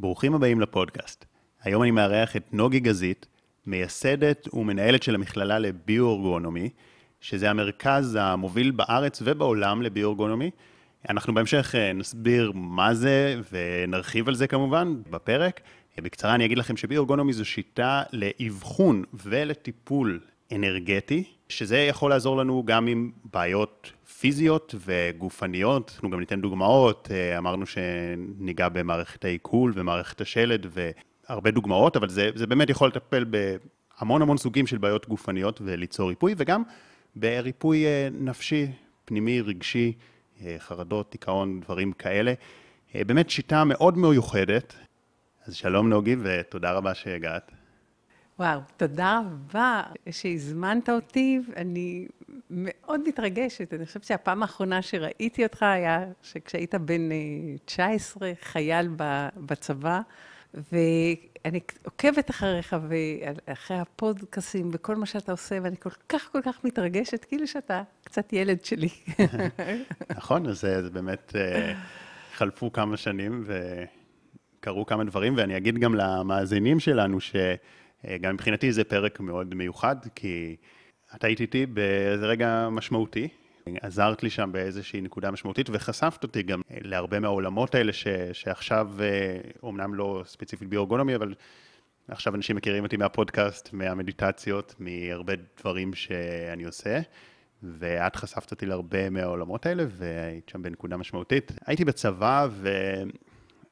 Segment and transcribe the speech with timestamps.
[0.00, 1.24] ברוכים הבאים לפודקאסט.
[1.62, 3.26] היום אני מארח את נוגי גזית,
[3.66, 6.68] מייסדת ומנהלת של המכללה לביו-אורגונומי,
[7.20, 10.50] שזה המרכז המוביל בארץ ובעולם לביו-אורגונומי.
[11.08, 15.60] אנחנו בהמשך אה, נסביר מה זה ונרחיב על זה כמובן בפרק.
[15.98, 20.20] בקצרה אני אגיד לכם שביו-אורגונומי זו שיטה לאבחון ולטיפול
[20.52, 25.90] אנרגטי, שזה יכול לעזור לנו גם עם בעיות פיזיות וגופניות.
[25.94, 32.30] אנחנו גם ניתן דוגמאות, אה, אמרנו שניגע במערכת העיכול ומערכת השלד והרבה דוגמאות, אבל זה,
[32.34, 36.62] זה באמת יכול לטפל בהמון המון סוגים של בעיות גופניות וליצור ריפוי, וגם
[37.16, 38.66] בריפוי אה, נפשי,
[39.04, 39.92] פנימי, רגשי,
[40.44, 42.32] אה, חרדות, דיכאון, דברים כאלה.
[42.94, 44.74] באמת שיטה מאוד מיוחדת.
[45.46, 47.59] אז שלום נוגי ותודה רבה שהגעת.
[48.40, 51.40] וואו, תודה רבה שהזמנת אותי.
[51.56, 52.08] אני
[52.50, 53.74] מאוד מתרגשת.
[53.74, 57.08] אני חושבת שהפעם האחרונה שראיתי אותך היה שכשהיית בן
[57.64, 58.88] 19, אה, חייל
[59.36, 60.00] בצבא,
[60.54, 67.24] ואני עוקבת אחריך ואחרי הפודקאסים וכל מה שאתה עושה, ואני כל כך כל כך מתרגשת,
[67.24, 68.88] כאילו שאתה קצת ילד שלי.
[70.16, 71.74] נכון, אז זה באמת, אה,
[72.32, 73.44] חלפו כמה שנים
[74.60, 77.36] וקרו כמה דברים, ואני אגיד גם למאזינים שלנו ש...
[78.08, 80.56] אה, גם מבחינתי זה פרק מאוד מיוחד, כי
[81.14, 83.28] את היית איתי באיזה רגע משמעותי,
[83.80, 88.90] עזרת לי שם באיזושהי נקודה משמעותית, וחשפת אותי גם להרבה מהעולמות האלה ש, שעכשיו,
[89.62, 91.34] אומנם אה, לא ספציפית ביורגונומי, אבל
[92.08, 97.00] עכשיו אנשים מכירים אותי מהפודקאסט, מהמדיטציות, מהרבה דברים שאני עושה.
[97.62, 101.52] ואת חשפת אותי להרבה מהעולמות האלה, והיית שם בנקודה משמעותית.
[101.66, 102.68] הייתי בצבא, ו...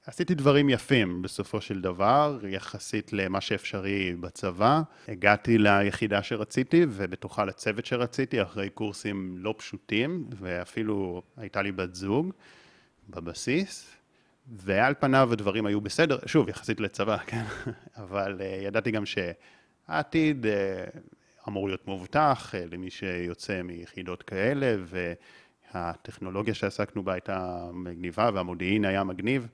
[0.09, 4.81] עשיתי דברים יפים בסופו של דבר, יחסית למה שאפשרי בצבא.
[5.09, 12.33] הגעתי ליחידה שרציתי, ובתוכה לצוות שרציתי, אחרי קורסים לא פשוטים, ואפילו הייתה לי בת זוג
[13.09, 13.97] בבסיס,
[14.56, 17.45] ועל פניו הדברים היו בסדר, שוב, יחסית לצבא, כן?
[17.97, 20.98] אבל uh, ידעתי גם שהעתיד uh,
[21.48, 24.77] אמור להיות מובטח uh, למי שיוצא מיחידות כאלה,
[25.75, 29.49] והטכנולוגיה שעסקנו בה הייתה מגניבה, והמודיעין היה מגניב.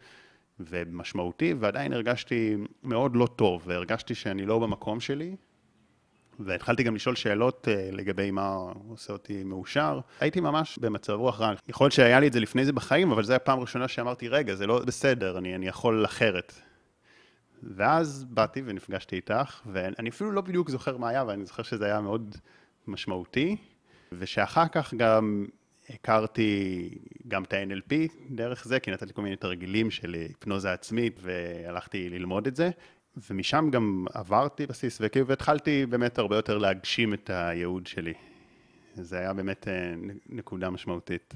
[0.60, 5.36] ומשמעותי, ועדיין הרגשתי מאוד לא טוב, והרגשתי שאני לא במקום שלי,
[6.38, 8.56] והתחלתי גם לשאול שאלות אה, לגבי מה
[8.88, 10.00] עושה אותי מאושר.
[10.20, 11.52] הייתי ממש במצב רוח רע.
[11.68, 14.28] יכול להיות שהיה לי את זה לפני זה בחיים, אבל זו הייתה הפעם הראשונה שאמרתי,
[14.28, 16.52] רגע, זה לא בסדר, אני, אני יכול אחרת.
[17.62, 21.86] ואז באתי ונפגשתי איתך, ואני אפילו לא בדיוק זוכר מה היה, אבל אני זוכר שזה
[21.86, 22.36] היה מאוד
[22.86, 23.56] משמעותי,
[24.12, 25.46] ושאחר כך גם
[25.90, 26.90] הכרתי
[27.28, 27.94] גם את ה-NLP
[28.30, 32.70] דרך זה, כי נתתי כל מיני תרגילים של היפנוזה עצמית והלכתי ללמוד את זה,
[33.30, 38.14] ומשם גם עברתי בסיס וכאילו והתחלתי באמת הרבה יותר להגשים את הייעוד שלי.
[38.94, 39.94] זה היה באמת אה,
[40.28, 41.34] נקודה משמעותית.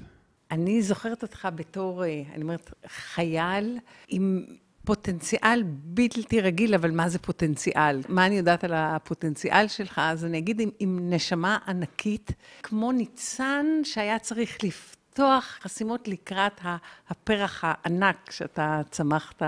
[0.51, 3.77] אני זוכרת אותך בתור, אה, אני אומרת, חייל
[4.07, 4.45] עם
[4.85, 8.01] פוטנציאל בלתי רגיל, אבל מה זה פוטנציאל?
[8.09, 10.01] מה אני יודעת על הפוטנציאל שלך?
[10.03, 12.31] אז אני אגיד עם, עם נשמה ענקית,
[12.63, 16.61] כמו ניצן שהיה צריך לפתוח חסימות לקראת
[17.09, 19.41] הפרח הענק שאתה צמחת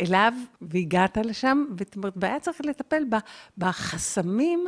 [0.00, 0.32] אליו
[0.62, 1.64] והגעת לשם,
[2.16, 3.04] והיה צריך לטפל
[3.58, 4.66] בחסמים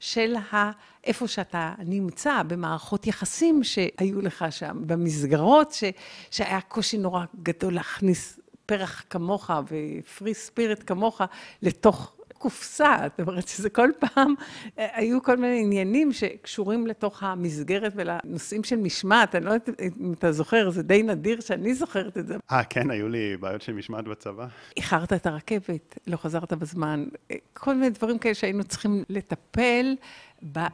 [0.00, 0.70] של ה...
[1.04, 5.84] איפה שאתה נמצא, במערכות יחסים שהיו לך שם, במסגרות, ש,
[6.30, 11.20] שהיה קושי נורא גדול להכניס פרח כמוך ופרי ספיריט כמוך
[11.62, 14.34] לתוך קופסה, זאת אומרת שזה כל פעם,
[14.78, 20.12] אה, היו כל מיני עניינים שקשורים לתוך המסגרת ולנושאים של משמעת, אני לא יודעת אם
[20.12, 22.36] אתה זוכר, זה די נדיר שאני זוכרת את זה.
[22.52, 24.46] אה, כן, היו לי בעיות של משמעת בצבא.
[24.76, 29.94] איחרת את הרכבת, לא חזרת בזמן, אה, כל מיני דברים כאלה שהיינו צריכים לטפל.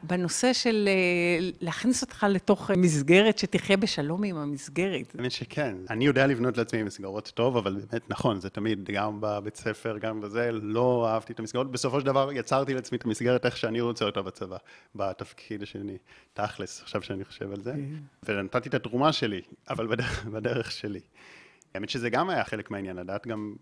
[0.03, 5.15] בנושא של אה, להכניס אותך לתוך מסגרת שתחיה בשלום עם המסגרת.
[5.17, 5.75] האמת שכן.
[5.89, 10.21] אני יודע לבנות לעצמי מסגרות טוב, אבל באמת נכון, זה תמיד, גם בבית ספר, גם
[10.21, 11.71] בזה, לא אהבתי את המסגרות.
[11.71, 14.57] בסופו של דבר יצרתי לעצמי את המסגרת איך שאני רוצה אותה בצבא,
[14.95, 15.97] בתפקיד השני.
[16.33, 17.73] תכלס, עכשיו שאני חושב על זה.
[18.25, 18.33] כן.
[18.33, 20.99] ונתתי את התרומה שלי, אבל בדרך, בדרך שלי.
[21.73, 23.55] האמת שזה גם היה חלק מהעניין, לדעת גם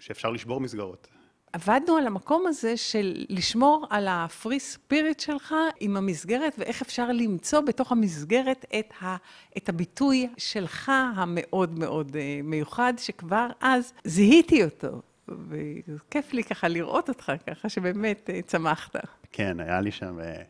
[0.00, 1.08] שאפשר לשבור מסגרות.
[1.52, 7.60] עבדנו על המקום הזה של לשמור על הפרי ספיריט שלך עם המסגרת, ואיך אפשר למצוא
[7.60, 9.16] בתוך המסגרת את, ה,
[9.56, 15.02] את הביטוי שלך המאוד מאוד אה, מיוחד, שכבר אז זיהיתי אותו.
[15.28, 18.96] וכיף לי ככה לראות אותך, ככה שבאמת אה, צמחת.
[19.32, 20.42] כן, היה לי שם אה,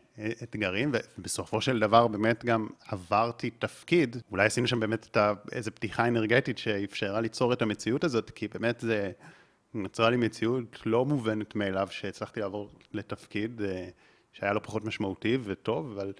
[0.42, 4.16] אתגרים, ובסופו של דבר באמת גם עברתי תפקיד.
[4.30, 5.16] אולי עשינו שם באמת
[5.52, 9.10] איזו פתיחה אנרגטית שאפשרה ליצור את המציאות הזאת, כי באמת זה...
[9.74, 13.88] נוצרה לי מציאות לא מובנת מאליו שהצלחתי לעבור לתפקיד אה,
[14.32, 16.12] שהיה לו פחות משמעותי וטוב, אבל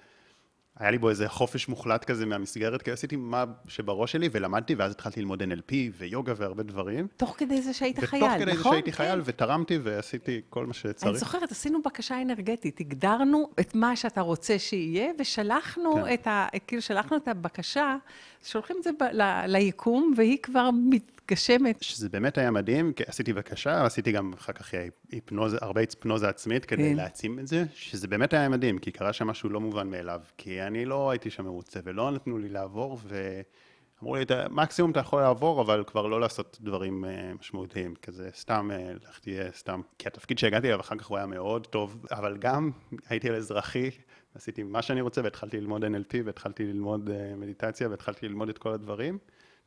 [0.79, 4.91] היה לי בו איזה חופש מוחלט כזה מהמסגרת, כי עשיתי מה שבראש שלי ולמדתי, ואז
[4.91, 7.07] התחלתי ללמוד NLP ויוגה והרבה דברים.
[7.17, 8.45] תוך כדי זה שהיית חייל, ותוך נכון?
[8.45, 11.03] כדי זה שהייתי חייל, ותרמתי ועשיתי כל מה שצריך.
[11.07, 16.13] אני זוכרת, עשינו בקשה אנרגטית, הגדרנו את מה שאתה רוצה שיהיה, ושלחנו כן.
[16.13, 16.47] את ה...
[16.67, 17.95] כאילו, שלחנו את הבקשה,
[18.43, 21.83] שולחים את זה ב, ל, ליקום, והיא כבר מתגשמת.
[21.83, 24.71] שזה באמת היה מדהים, כי עשיתי בקשה, עשיתי גם אחר כך
[25.11, 26.95] היפנוזה, הרבה היפנוזה עצמית כדי כן.
[26.95, 30.61] להעצים את זה, שזה באמת היה מדהים, כי קרה שם משהו לא מובן מאליו, כי
[30.61, 35.21] אני לא הייתי שם מרוצה, ולא נתנו לי לעבור, ואמרו לי, "אתה- מקסימום אתה יכול
[35.21, 39.81] לעבור, אבל כבר לא לעשות דברים אה, משמעותיים, כזה סתם, אה, לך תהיה סתם.
[39.97, 42.71] כי התפקיד שהגעתי אליו אחר כך הוא היה מאוד טוב, אבל גם
[43.09, 43.89] הייתי על אזרחי,
[44.35, 48.73] עשיתי מה שאני רוצה, והתחלתי ללמוד NLP, והתחלתי ללמוד אה, מדיטציה, והתחלתי ללמוד את כל
[48.73, 49.17] הדברים,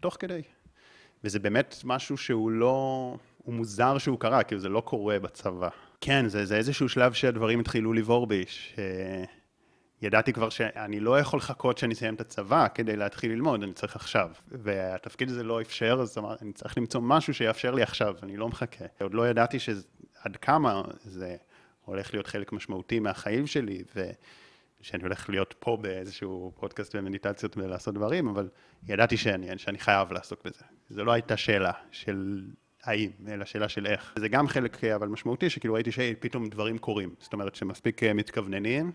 [0.01, 0.43] תוך כדי.
[1.25, 3.17] וזה באמת משהו שהוא לא...
[3.39, 5.69] הוא מוזר שהוא קרה, כאילו זה לא קורה בצבא.
[6.01, 8.45] כן, זה, זה איזשהו שלב שהדברים התחילו לבעור בי,
[10.01, 13.97] שידעתי כבר שאני לא יכול לחכות שאני אסיים את הצבא כדי להתחיל ללמוד, אני צריך
[13.97, 14.31] עכשיו.
[14.49, 18.85] והתפקיד הזה לא אפשר, אז אני צריך למצוא משהו שיאפשר לי עכשיו, אני לא מחכה.
[19.01, 21.37] עוד לא ידעתי שעד כמה זה
[21.85, 24.11] הולך להיות חלק משמעותי מהחיים שלי, ו...
[24.83, 28.49] שאני הולך להיות פה באיזשהו פודקאסט ומדיטציות ולעשות דברים, אבל
[28.89, 30.65] ידעתי שאני, שאני חייב לעסוק בזה.
[30.91, 32.45] זו לא הייתה שאלה של
[32.83, 34.15] האם, אלא שאלה של איך.
[34.19, 37.15] זה גם חלק אבל משמעותי, שכאילו ראיתי שפתאום דברים קורים.
[37.19, 38.93] זאת אומרת שמספיק אה, מתכווננים,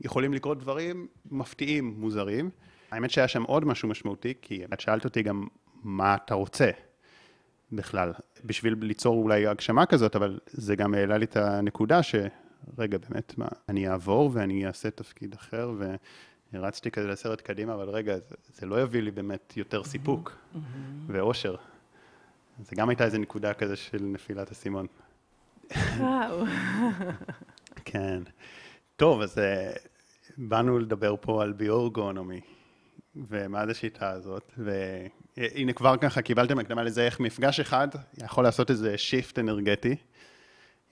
[0.00, 2.50] יכולים לקרות דברים מפתיעים, מוזרים.
[2.90, 5.46] האמת שהיה שם עוד משהו משמעותי, כי את שאלת אותי גם
[5.82, 6.70] מה אתה רוצה
[7.72, 8.12] בכלל,
[8.44, 12.14] בשביל ליצור אולי הגשמה כזאת, אבל זה גם העלה לי את הנקודה ש...
[12.78, 15.72] רגע, באמת, מה, אני אעבור ואני אעשה תפקיד אחר,
[16.52, 20.36] והרצתי כזה לסרט קדימה, אבל רגע, זה, זה לא יביא לי באמת יותר סיפוק
[21.06, 21.56] ואושר.
[22.64, 24.86] זה גם הייתה איזו נקודה כזה של נפילת אסימון.
[25.98, 26.44] וואו.
[27.84, 28.22] כן.
[28.96, 29.78] טוב, אז uh,
[30.36, 32.40] באנו לדבר פה על ביורגונומי,
[33.16, 37.88] ומה זה השיטה הזאת, והנה כבר ככה קיבלתם הקדמה לזה איך מפגש אחד
[38.24, 39.96] יכול לעשות איזה שיפט אנרגטי.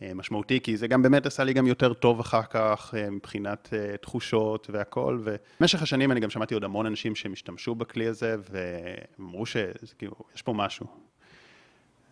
[0.03, 3.69] אה, משמעותי, כי זה גם באמת עשה לי גם יותר טוב אחר כך אה, מבחינת
[3.73, 8.37] אה, תחושות והכל, ובמשך השנים אני גם שמעתי עוד המון אנשים שהם השתמשו בכלי הזה,
[8.51, 10.87] ואמרו שכאילו, יש פה משהו.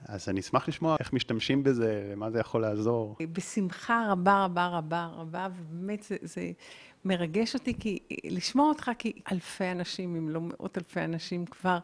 [0.06, 3.16] אז אני אשמח לשמוע איך משתמשים בזה, מה זה יכול לעזור.
[3.32, 6.52] בשמחה רבה רבה רבה רבה, ובאמת זה, זה
[7.04, 11.78] מרגש אותי, כי לשמוע אותך, כי אלפי אנשים, אם לא מאות אלפי אנשים כבר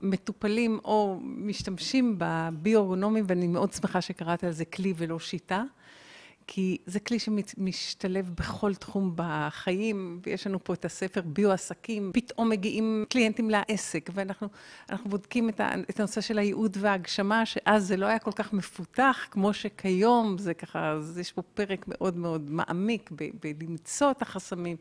[0.00, 5.62] מטופלים או משתמשים בביו-ארגונומי, ואני מאוד שמחה שקראת על זה כלי ולא שיטה.
[6.46, 13.04] כי זה כלי שמשתלב בכל תחום בחיים, ויש לנו פה את הספר ביו-עסקים, פתאום מגיעים
[13.08, 14.48] קליינטים לעסק, ואנחנו
[15.04, 19.26] בודקים את, ה, את הנושא של הייעוד וההגשמה, שאז זה לא היה כל כך מפותח,
[19.30, 23.10] כמו שכיום, זה ככה, אז יש פה פרק מאוד מאוד מעמיק
[23.58, 24.76] בלמצוא את החסמים.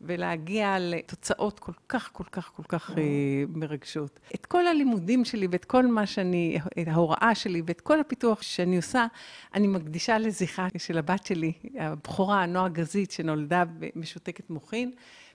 [0.00, 3.04] ולהגיע לתוצאות כל כך, כל כך, כל כך אה,
[3.48, 4.20] מרגשות.
[4.34, 8.76] את כל הלימודים שלי ואת כל מה שאני, את ההוראה שלי ואת כל הפיתוח שאני
[8.76, 9.06] עושה,
[9.54, 13.64] אני מקדישה לזכרה של הבת שלי, הבכורה, נועה גזית, שנולדה
[13.94, 14.90] משותקת מוחין.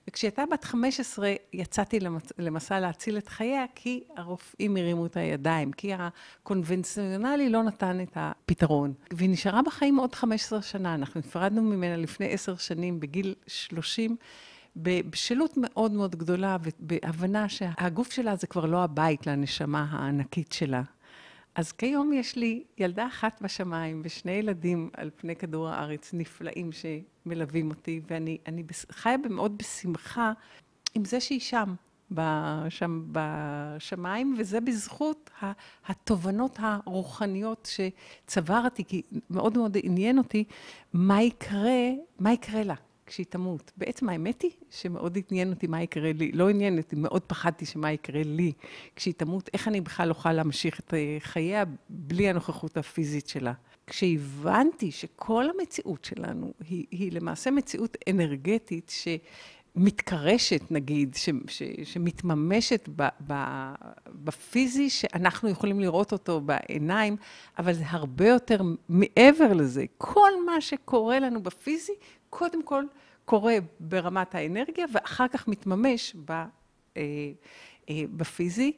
[0.07, 5.91] וכשהייתה בת 15, יצאתי למס, למסע להציל את חייה, כי הרופאים הרימו את הידיים, כי
[5.93, 8.93] הקונבנציונלי לא נתן את הפתרון.
[9.13, 10.95] והיא נשארה בחיים עוד 15 שנה.
[10.95, 14.15] אנחנו נפרדנו ממנה לפני 10 שנים, בגיל 30.
[14.75, 20.81] בבשלות מאוד מאוד גדולה ובהבנה שהגוף שלה זה כבר לא הבית לנשמה הענקית שלה.
[21.55, 27.69] אז כיום יש לי ילדה אחת בשמיים ושני ילדים על פני כדור הארץ נפלאים שמלווים
[27.69, 30.33] אותי, ואני אני חיה מאוד בשמחה
[30.95, 31.73] עם זה שהיא שם,
[32.11, 35.29] בשם, בשמיים, וזה בזכות
[35.87, 40.43] התובנות הרוחניות שצברתי, כי מאוד מאוד עניין אותי
[40.93, 42.75] מה יקרה, מה יקרה לה.
[43.11, 43.71] כשהיא תמות.
[43.77, 47.91] בעצם האמת היא שמאוד עניין אותי מה יקרה לי, לא עניין אותי, מאוד פחדתי שמה
[47.91, 48.51] יקרה לי
[48.95, 53.53] כשהיא תמות, איך אני בכלל אוכל להמשיך את חייה בלי הנוכחות הפיזית שלה.
[53.87, 59.07] כשהבנתי שכל המציאות שלנו היא, היא למעשה מציאות אנרגטית ש...
[59.75, 63.33] מתקרשת, נגיד, ש, ש, שמתממשת ב, ב,
[64.07, 67.15] בפיזי, שאנחנו יכולים לראות אותו בעיניים,
[67.59, 69.85] אבל זה הרבה יותר מעבר לזה.
[69.97, 71.93] כל מה שקורה לנו בפיזי,
[72.31, 72.83] קודם כל
[73.25, 76.47] קורה ברמת האנרגיה, ואחר כך מתממש ב, אה,
[76.97, 78.71] אה, בפיזי.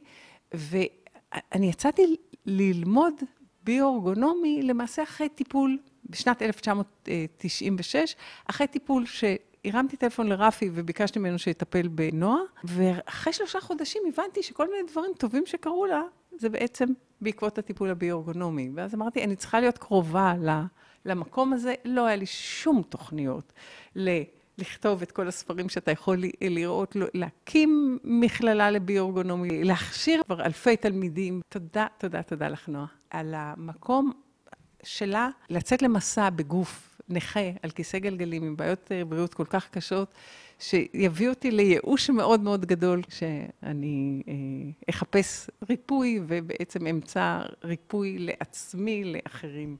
[0.54, 3.14] ואני יצאתי ללמוד
[3.64, 5.78] ביו-אורגונומי למעשה אחרי טיפול,
[6.10, 9.24] בשנת 1996, אחרי טיפול ש...
[9.64, 15.42] הרמתי טלפון לרפי וביקשתי ממנו שיטפל בנועה, ואחרי שלושה חודשים הבנתי שכל מיני דברים טובים
[15.46, 16.02] שקרו לה,
[16.38, 16.86] זה בעצם
[17.20, 18.70] בעקבות הטיפול הביו-אורגונומי.
[18.74, 20.34] ואז אמרתי, אני צריכה להיות קרובה
[21.04, 23.52] למקום הזה, לא היה לי שום תוכניות
[24.58, 31.40] לכתוב את כל הספרים שאתה יכול לראות, להקים מכללה לביו-אורגונומי, להכשיר כבר אלפי תלמידים.
[31.48, 34.12] תודה, תודה, תודה לך, נועה, על המקום
[34.82, 40.14] שלה לצאת למסע בגוף נכה, על כיסא גלגלים, עם בעיות אה, בריאות כל כך קשות,
[40.58, 44.34] שיביא אותי לייאוש מאוד מאוד גדול, שאני אה,
[44.90, 49.76] אחפש ריפוי ובעצם אמצא ריפוי לעצמי, לאחרים.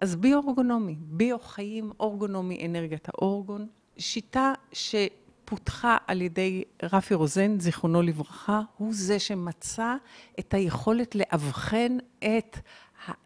[0.00, 3.66] אז ביו-אורגונומי, ביו-חיים אורגונומי, אנרגיית האורגון,
[3.98, 9.94] שיטה שפותחה על ידי רפי רוזן, זיכרונו לברכה, הוא זה שמצא
[10.38, 12.58] את היכולת לאבחן את,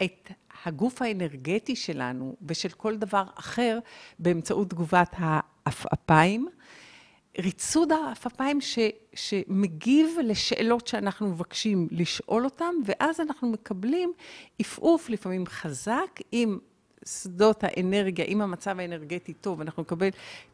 [0.02, 0.30] את
[0.64, 3.78] הגוף האנרגטי שלנו ושל כל דבר אחר
[4.18, 6.48] באמצעות תגובת העפעפיים.
[7.38, 8.78] ריצוד העפעפיים ש,
[9.14, 14.12] שמגיב לשאלות שאנחנו מבקשים לשאול אותם, ואז אנחנו מקבלים
[14.58, 16.58] עפעוף לפעמים חזק עם
[17.06, 20.08] שדות האנרגיה, אם המצב האנרגטי טוב, אנחנו נקבל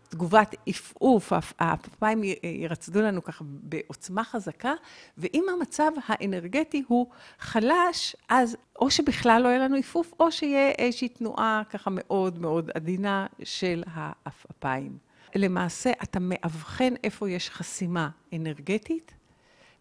[0.09, 4.73] תגובת עפעוף, העפעפיים ירצדו לנו ככה בעוצמה חזקה,
[5.19, 7.07] ואם המצב האנרגטי הוא
[7.39, 12.71] חלש, אז או שבכלל לא יהיה לנו עפעוף, או שיהיה איזושהי תנועה ככה מאוד מאוד
[12.75, 15.10] עדינה של העפעפיים.
[15.35, 19.15] למעשה, אתה מאבחן איפה יש חסימה אנרגטית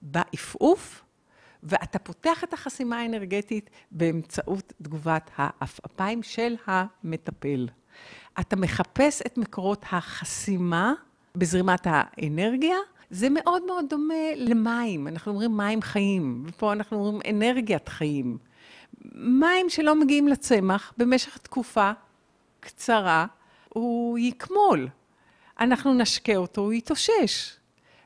[0.01, 1.03] בעפעוף,
[1.63, 7.67] ואתה פותח את החסימה האנרגטית באמצעות תגובת העפעפיים של המטפל.
[8.39, 10.93] אתה מחפש את מקורות החסימה
[11.35, 12.75] בזרימת האנרגיה.
[13.09, 18.37] זה מאוד מאוד דומה למים, אנחנו אומרים מים חיים, ופה אנחנו אומרים אנרגיית חיים.
[19.15, 21.91] מים שלא מגיעים לצמח במשך תקופה
[22.59, 23.25] קצרה,
[23.69, 24.87] הוא יקמול.
[25.59, 27.55] אנחנו נשקה אותו, הוא יתאושש.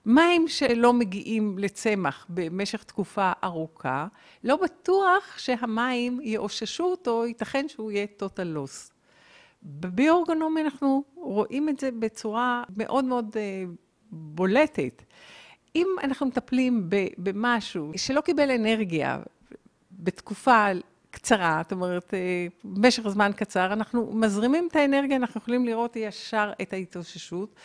[0.05, 4.07] מים שלא מגיעים לצמח במשך תקופה ארוכה,
[4.43, 8.91] לא בטוח שהמים יאוששו אותו, ייתכן שהוא יהיה total loss.
[9.63, 13.63] בביו-אורגנומי אנחנו רואים את זה בצורה מאוד מאוד אה,
[14.11, 15.03] בולטת.
[15.75, 19.19] אם אנחנו מטפלים במשהו שלא קיבל אנרגיה
[19.91, 20.67] בתקופה
[21.13, 26.51] קצרה, זאת אומרת, אה, במשך זמן קצר, אנחנו מזרימים את האנרגיה, אנחנו יכולים לראות ישר
[26.61, 27.55] את ההתאוששות,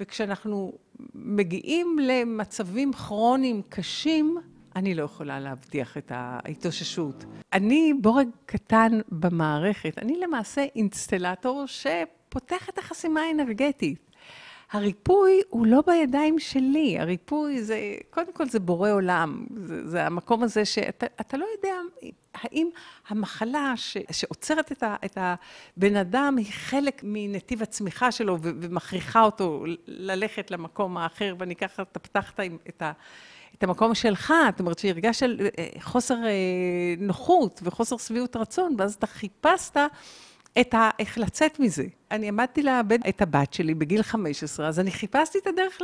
[0.00, 0.72] וכשאנחנו
[1.14, 4.38] מגיעים למצבים כרוניים קשים,
[4.76, 7.24] אני לא יכולה להבטיח את ההתאוששות.
[7.52, 14.11] אני בורג קטן במערכת, אני למעשה אינסטלטור שפותח את החסימה האנרגטית.
[14.72, 20.42] הריפוי הוא לא בידיים שלי, הריפוי זה, קודם כל זה בורא עולם, זה, זה המקום
[20.42, 21.74] הזה שאתה לא יודע
[22.34, 22.68] האם
[23.08, 29.22] המחלה ש, שעוצרת את, ה, את הבן אדם היא חלק מנתיב הצמיחה שלו ו, ומכריחה
[29.22, 32.92] אותו ללכת למקום האחר, ואני ככה, אתה פתחת את ה...
[33.58, 35.26] את המקום שלך, זאת אומרת שהרגשת
[35.58, 36.30] אה, חוסר אה,
[36.98, 39.76] נוחות וחוסר שביעות רצון, ואז אתה חיפשת
[40.60, 40.90] את ה...
[40.98, 41.84] איך לצאת מזה.
[42.10, 45.78] אני עמדתי לאבד את הבת שלי בגיל 15, אז אני חיפשתי את הדרך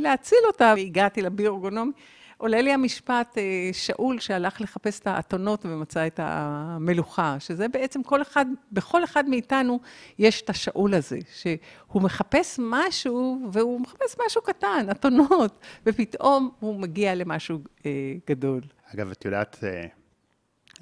[0.00, 1.92] להציל אותה, והגעתי לביורגונומי.
[2.40, 8.22] עולה לי המשפט, אה, שאול שהלך לחפש את האתונות ומצא את המלוכה, שזה בעצם כל
[8.22, 9.80] אחד, בכל אחד מאיתנו
[10.18, 17.14] יש את השאול הזה, שהוא מחפש משהו, והוא מחפש משהו קטן, אתונות, ופתאום הוא מגיע
[17.14, 17.90] למשהו אה,
[18.28, 18.60] גדול.
[18.94, 19.86] אגב, את יודעת, אה,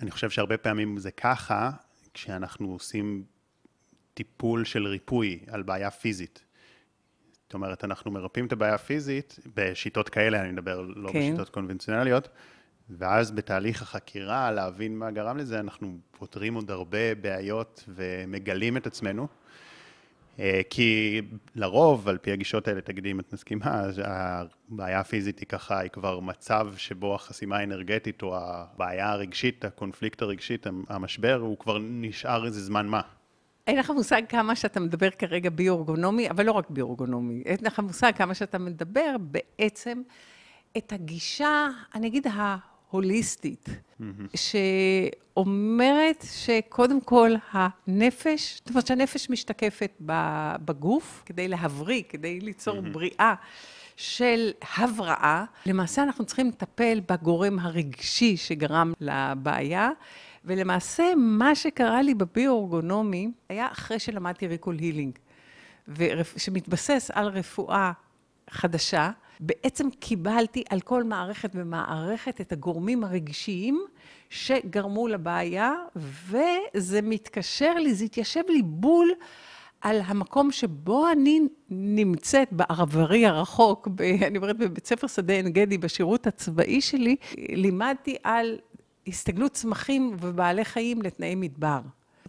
[0.03, 1.71] אני חושב שהרבה פעמים זה ככה,
[2.19, 3.25] כשאנחנו עושים
[4.15, 6.45] טיפול של ריפוי על בעיה פיזית.
[7.43, 11.19] זאת אומרת, אנחנו מרפאים את הבעיה הפיזית בשיטות כאלה, אני מדבר לא כן.
[11.19, 12.29] בשיטות קונבנציונליות,
[12.91, 19.29] ואז בתהליך החקירה, להבין מה גרם לזה, אנחנו פותרים עוד הרבה בעיות ומגלים את עצמנו.
[20.41, 21.21] אה, כי
[21.55, 26.21] לרוב, על פי הגישות האלה, תגידי אם את מסכימה, הבעיה הפיזית היא ככה, היא כבר
[26.21, 32.87] מצב שבו החסימה האנרגטית או הבעיה הרגשית, הקונפליקט הרגשית, המשבר, הוא כבר נשאר איזה זמן
[32.87, 33.01] מה.
[33.67, 38.13] אין לך מושג כמה שאתה מדבר כרגע ביו-אורגונומי, אבל לא רק ביו-אורגונומי, אין לך מושג
[38.17, 40.03] כמה שאתה מדבר בעצם
[40.77, 42.27] את הגישה, אני אגיד,
[42.91, 44.37] ההוליסטית, mm-hmm.
[45.35, 49.93] שאומרת שקודם כל הנפש, זאת אומרת שהנפש משתקפת
[50.65, 52.93] בגוף כדי להבריא, כדי ליצור mm-hmm.
[52.93, 53.35] בריאה.
[54.01, 59.91] של הבראה, למעשה אנחנו צריכים לטפל בגורם הרגשי שגרם לבעיה,
[60.45, 65.19] ולמעשה, מה שקרה לי בביו-אורגונומי היה אחרי שלמדתי ריקול הילינג,
[66.37, 67.93] שמתבסס על רפואה
[68.51, 69.11] חדשה.
[69.41, 73.85] בעצם קיבלתי על כל מערכת ומערכת את הגורמים הרגשיים
[74.31, 79.11] שגרמו לבעיה, וזה מתקשר לי, זה התיישב לי בול
[79.81, 81.41] על המקום שבו אני
[81.71, 88.17] נמצאת בעברי הרחוק, ב, אני אומרת בבית ספר שדה עין גדי, בשירות הצבאי שלי, לימדתי
[88.25, 88.59] על
[89.07, 91.81] הסתגלות צמחים ובעלי חיים לתנאי מדבר.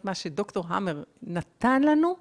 [0.04, 2.16] מה שדוקטור המר נתן לנו,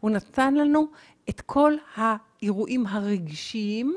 [0.00, 0.86] הוא נתן לנו
[1.28, 3.94] את כל האירועים הרגשיים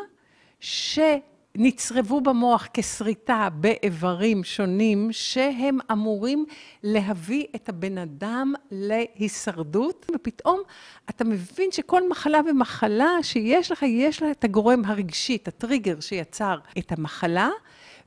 [0.60, 6.46] שנצרבו במוח כסריטה באיברים שונים, שהם אמורים
[6.84, 10.62] להביא את הבן אדם להישרדות, ופתאום
[11.10, 16.58] אתה מבין שכל מחלה ומחלה שיש לך, יש לה את הגורם הרגשי, את הטריגר שיצר
[16.78, 17.50] את המחלה,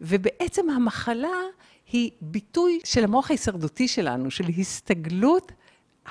[0.01, 1.39] ובעצם המחלה
[1.93, 5.53] היא ביטוי של המוח ההישרדותי שלנו, של הסתגלות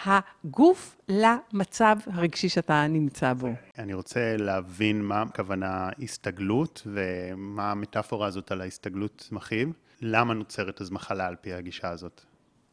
[0.05, 3.49] הגוף למצב הרגשי שאתה נמצא בו.
[3.77, 9.73] אני רוצה להבין מה הכוונה הסתגלות ומה המטאפורה הזאת על ההסתגלות מכאיב.
[10.01, 12.21] למה נוצרת אז מחלה על פי הגישה הזאת?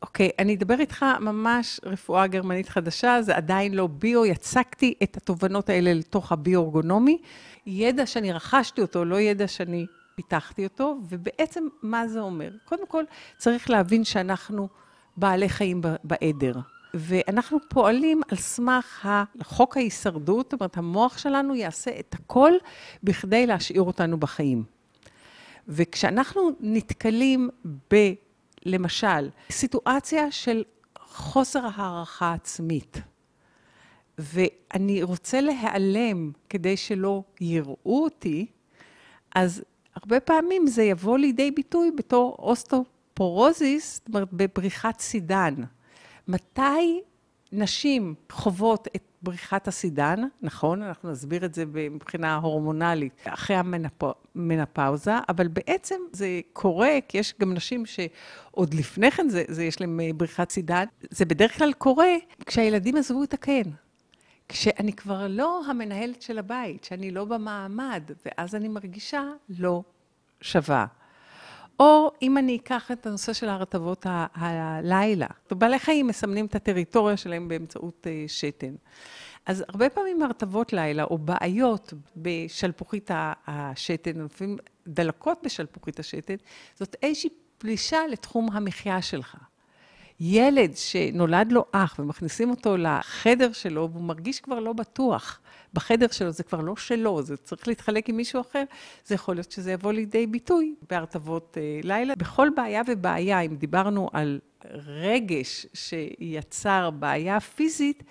[0.03, 5.17] אוקיי, okay, אני אדבר איתך ממש רפואה גרמנית חדשה, זה עדיין לא ביו, יצקתי את
[5.17, 7.19] התובנות האלה לתוך הביו-אורגונומי.
[7.67, 12.51] ידע שאני רכשתי אותו, לא ידע שאני פיתחתי אותו, ובעצם מה זה אומר?
[12.65, 13.05] קודם כל,
[13.37, 14.69] צריך להבין שאנחנו
[15.17, 16.55] בעלי חיים בעדר.
[16.95, 19.09] ואנחנו פועלים על סמך
[19.43, 22.53] חוק ההישרדות, זאת אומרת, המוח שלנו יעשה את הכל
[23.03, 24.65] בכדי להשאיר אותנו בחיים.
[25.69, 27.51] וכשאנחנו נתקלים
[27.93, 28.13] ב...
[28.67, 30.65] למשל, סיטואציה של
[30.99, 33.01] חוסר הערכה עצמית,
[34.19, 38.47] ואני רוצה להיעלם כדי שלא יראו אותי,
[39.35, 45.55] אז הרבה פעמים זה יבוא לידי ביטוי בתור אוסטופורוזיס, זאת אומרת, בבריחת סידן.
[46.29, 47.03] מתי
[47.53, 55.49] נשים חוות את בריחת הסידן, נכון, אנחנו נסביר את זה מבחינה הורמונלית, אחרי המנפאוזה, אבל
[55.49, 60.11] בעצם זה קורה, כי יש גם נשים שעוד לפני כן זה, זה יש להם אה,
[60.17, 62.15] בריחת סידן, זה בדרך כלל קורה
[62.47, 63.71] כשהילדים עזבו את הקן.
[64.49, 69.83] כשאני כבר לא המנהלת של הבית, שאני לא במעמד, ואז אני מרגישה לא
[70.41, 70.87] שווה.
[71.81, 75.27] או אם אני אקח את הנושא של הרטבות הלילה.
[75.51, 78.75] בעלי חיים מסמנים את הטריטוריה שלהם באמצעות אה, שתן.
[79.47, 83.11] אז הרבה פעמים הרטבות לילה, או בעיות בשלפוחית
[83.47, 86.35] השתן, לפעמים דלקות בשלפוחית השתן,
[86.75, 89.37] זאת איזושהי פלישה לתחום המחיה שלך.
[90.21, 95.41] ילד שנולד לו אח ומכניסים אותו לחדר שלו, והוא מרגיש כבר לא בטוח.
[95.75, 98.65] בחדר שלו זה כבר לא שלו, זה צריך להתחלק עם מישהו אחר,
[99.05, 102.15] זה יכול להיות שזה יבוא לידי ביטוי בהרטבות אה, לילה.
[102.17, 104.41] בכל בעיה ובעיה, אם דיברנו על
[104.75, 108.03] רגש שיצר בעיה פיזית,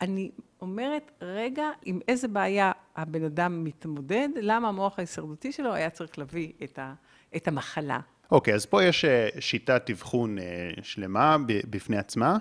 [0.00, 0.30] אני
[0.62, 6.52] אומרת, רגע, עם איזה בעיה הבן אדם מתמודד, למה המוח ההישרדותי שלו היה צריך להביא
[6.64, 6.94] את, ה,
[7.36, 8.00] את המחלה.
[8.30, 10.44] אוקיי, okay, אז פה יש אה, שיטת אבחון אה,
[10.82, 11.36] שלמה
[11.70, 12.36] בפני עצמה.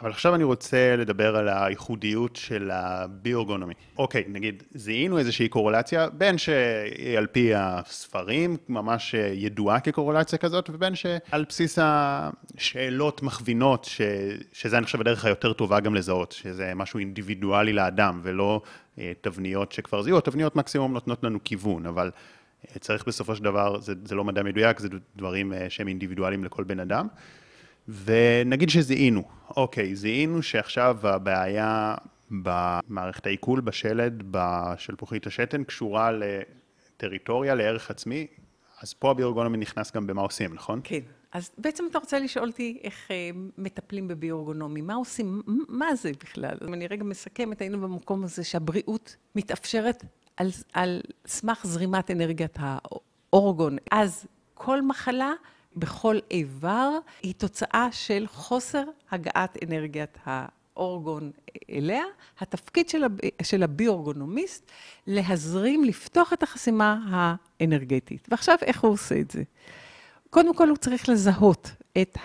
[0.00, 3.74] אבל עכשיו אני רוצה לדבר על הייחודיות של הביורגונומי.
[3.98, 10.94] אוקיי, נגיד, זיהינו איזושהי קורלציה, בין שהיא על פי הספרים, ממש ידועה כקורלציה כזאת, ובין
[10.94, 14.00] שעל בסיס השאלות מכווינות, ש...
[14.52, 18.62] שזה אני חושב הדרך היותר טובה גם לזהות, שזה משהו אינדיבידואלי לאדם, ולא
[18.98, 22.10] אה, תבניות שכבר זיהו, תבניות מקסימום נותנות לנו כיוון, אבל
[22.68, 26.44] אה, צריך בסופו של דבר, זה, זה לא מדע מדויק, זה דברים אה, שהם אינדיבידואליים
[26.44, 27.08] לכל בן אדם.
[27.88, 29.22] ונגיד שזיהינו,
[29.56, 31.94] אוקיי, זיהינו שעכשיו הבעיה
[32.30, 38.26] במערכת העיכול, בשלד, בשלפוחית השתן, קשורה לטריטוריה, לערך עצמי,
[38.82, 40.80] אז פה הביורגונומי נכנס גם במה עושים, נכון?
[40.84, 41.00] כן.
[41.32, 46.58] אז בעצם אתה רוצה לשאול אותי איך אה, מטפלים בביורגונומי, מה עושים, מה זה בכלל?
[46.68, 50.04] אם אני רגע מסכמת, היינו במקום הזה שהבריאות מתאפשרת
[50.36, 53.76] על, על סמך זרימת אנרגיית האורגון.
[53.90, 55.32] אז כל מחלה
[55.78, 56.90] בכל איבר
[57.22, 61.30] היא תוצאה של חוסר הגעת אנרגיית האורגון
[61.70, 62.04] אליה.
[62.40, 63.18] התפקיד של, הב...
[63.42, 64.70] של הביורגונומיסט
[65.06, 68.28] להזרים, לפתוח את החסימה האנרגטית.
[68.30, 69.42] ועכשיו, איך הוא עושה את זה?
[70.30, 71.70] קודם כל, הוא צריך לזהות
[72.02, 72.18] את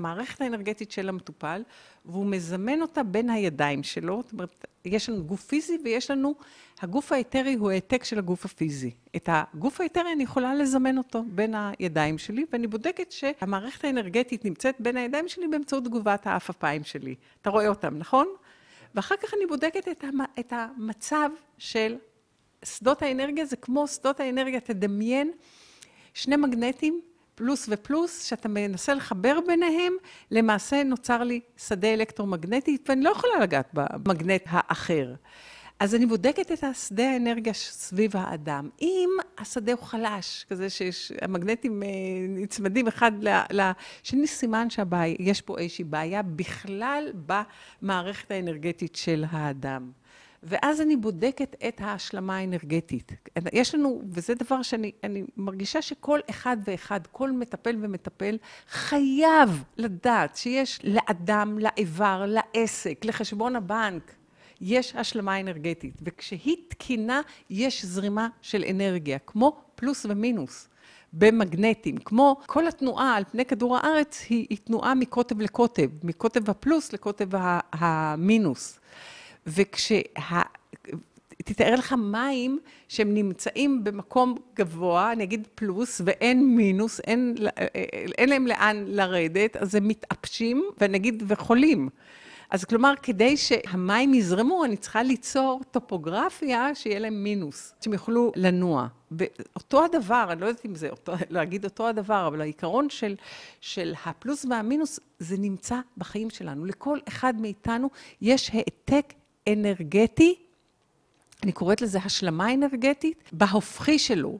[0.00, 1.62] המערכת האנרגטית של המטופל,
[2.04, 4.22] והוא מזמן אותה בין הידיים שלו.
[4.22, 6.34] זאת אומרת, יש לנו גוף פיזי ויש לנו,
[6.80, 8.90] הגוף האתרי הוא העתק של הגוף הפיזי.
[9.16, 14.76] את הגוף האתרי אני יכולה לזמן אותו בין הידיים שלי, ואני בודקת שהמערכת האנרגטית נמצאת
[14.78, 17.14] בין הידיים שלי באמצעות תגובת האף אפיים שלי.
[17.42, 18.26] אתה רואה אותם, נכון?
[18.94, 21.96] ואחר כך אני בודקת את, המ, את המצב של
[22.64, 25.32] שדות האנרגיה, זה כמו שדות האנרגיה, תדמיין
[26.14, 27.00] שני מגנטים
[27.40, 29.92] פלוס ופלוס, שאתה מנסה לחבר ביניהם,
[30.30, 35.14] למעשה נוצר לי שדה אלקטרומגנטי, ואני לא יכולה לגעת במגנט האחר.
[35.80, 38.68] אז אני בודקת את השדה האנרגיה סביב האדם.
[38.82, 41.88] אם השדה הוא חלש, כזה שהמגנטים אה,
[42.28, 43.12] נצמדים אחד
[43.50, 47.12] לשני, סימן שיש פה איזושהי בעיה בכלל
[47.82, 49.90] במערכת האנרגטית של האדם.
[50.42, 53.12] ואז אני בודקת את ההשלמה האנרגטית.
[53.52, 54.92] יש לנו, וזה דבר שאני
[55.36, 58.36] מרגישה שכל אחד ואחד, כל מטפל ומטפל,
[58.68, 64.14] חייב לדעת שיש לאדם, לאיבר, לעסק, לחשבון הבנק,
[64.60, 70.66] יש השלמה אנרגטית, וכשהיא תקינה, יש זרימה של אנרגיה, כמו פלוס ומינוס.
[71.12, 76.92] במגנטים, כמו כל התנועה על פני כדור הארץ היא, היא תנועה מקוטב לקוטב, מקוטב הפלוס
[76.92, 77.28] לקוטב
[77.72, 78.80] המינוס.
[79.46, 80.00] וכשה...
[81.44, 87.34] תתאר לך מים שהם נמצאים במקום גבוה, אני אגיד פלוס, ואין מינוס, אין,
[88.18, 91.88] אין להם לאן לרדת, אז הם מתאפשים, ונגיד, וחולים.
[92.50, 98.86] אז כלומר, כדי שהמים יזרמו, אני צריכה ליצור טופוגרפיה שיהיה להם מינוס, שהם יוכלו לנוע.
[99.10, 103.14] ואותו הדבר, אני לא יודעת אם זה אותו, להגיד אותו הדבר, אבל העיקרון של,
[103.60, 106.64] של הפלוס והמינוס, זה נמצא בחיים שלנו.
[106.64, 109.12] לכל אחד מאיתנו יש העתק
[109.48, 110.34] אנרגטי,
[111.42, 114.38] אני קוראת לזה השלמה אנרגטית, בהופכי שלו.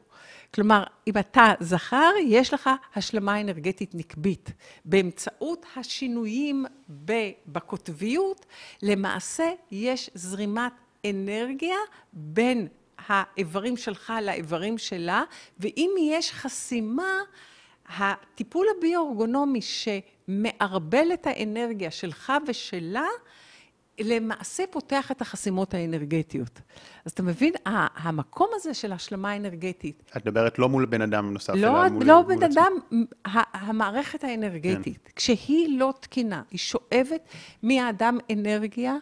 [0.55, 4.53] כלומר, אם אתה זכר, יש לך השלמה אנרגטית נקבית.
[4.85, 6.65] באמצעות השינויים
[7.47, 8.47] בקוטביות,
[8.83, 10.73] למעשה יש זרימת
[11.07, 11.77] אנרגיה
[12.13, 12.69] בין
[13.09, 15.23] האיברים שלך לאיברים שלה,
[15.59, 17.19] ואם יש חסימה,
[17.99, 23.07] הטיפול הביו-אורגונומי שמערבל את האנרגיה שלך ושלה,
[24.05, 26.61] למעשה פותח את החסימות האנרגטיות.
[27.05, 30.03] אז אתה מבין, המקום הזה של השלמה אנרגטית...
[30.17, 32.05] את מדברת לא מול בן אדם נוסף, לא, אלא מול...
[32.05, 32.73] לא מול בן אדם,
[33.53, 35.13] המערכת האנרגטית, כן.
[35.17, 37.29] כשהיא לא תקינה, היא שואבת
[37.63, 38.97] מהאדם אנרגיה,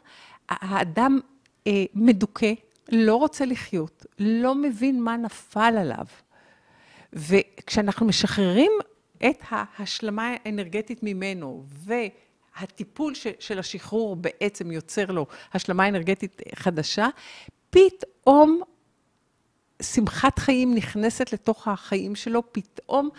[0.49, 1.21] האדם
[1.67, 2.53] אה, מדוכא,
[2.93, 6.07] לא רוצה לחיות, לא מבין מה נפל עליו.
[7.13, 8.73] וכשאנחנו משחררים
[9.19, 11.95] את ההשלמה האנרגטית ממנו, ו...
[12.59, 17.09] הטיפול ש, של השחרור בעצם יוצר לו השלמה אנרגטית חדשה,
[17.71, 18.61] פתאום
[19.83, 23.11] שמחת חיים נכנסת לתוך החיים שלו, פתאום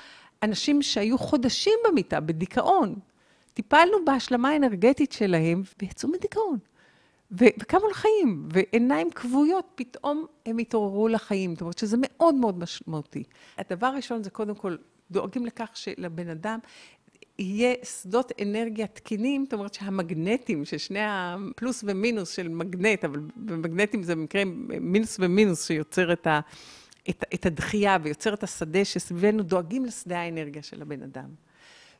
[0.43, 2.95] אנשים שהיו חודשים במיטה, בדיכאון,
[3.53, 6.57] טיפלנו בהשלמה האנרגטית שלהם ויצאו מדיכאון.
[7.31, 11.53] וקמו לחיים, ועיניים כבויות, פתאום הם התעוררו לחיים.
[11.53, 13.23] זאת אומרת שזה מאוד מאוד משמעותי.
[13.57, 14.75] הדבר הראשון זה קודם כל,
[15.11, 16.59] דואגים לכך שלבן אדם
[17.39, 24.15] יהיה שדות אנרגיה תקינים, זאת אומרת שהמגנטים, ששני הפלוס ומינוס של מגנט, אבל במגנטים זה
[24.15, 24.43] במקרה
[24.81, 26.39] מינוס ומינוס שיוצר את, ה,
[27.09, 31.29] את, את הדחייה ויוצר את השדה שסביבנו, דואגים לשדה האנרגיה של הבן אדם.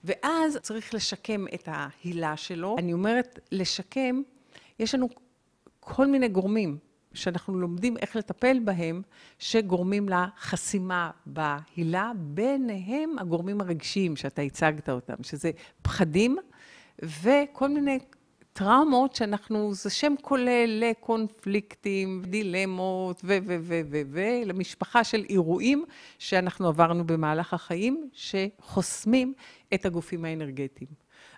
[0.03, 2.75] ואז צריך לשקם את ההילה שלו.
[2.79, 4.21] אני אומרת, לשקם,
[4.79, 5.09] יש לנו
[5.79, 6.77] כל מיני גורמים.
[7.19, 9.01] שאנחנו לומדים איך לטפל בהם,
[9.39, 15.51] שגורמים לחסימה בהילה, ביניהם הגורמים הרגשיים שאתה הצגת אותם, שזה
[15.81, 16.37] פחדים
[17.03, 17.99] וכל מיני
[18.53, 23.37] טראומות שאנחנו, זה שם כולל לקונפליקטים, דילמות ו...
[23.45, 23.57] ו...
[23.61, 23.81] ו...
[23.89, 24.01] ו...
[24.07, 24.21] ו...
[24.45, 25.85] למשפחה של אירועים
[26.19, 29.33] שאנחנו עברנו במהלך החיים, שחוסמים
[29.73, 30.89] את הגופים האנרגטיים.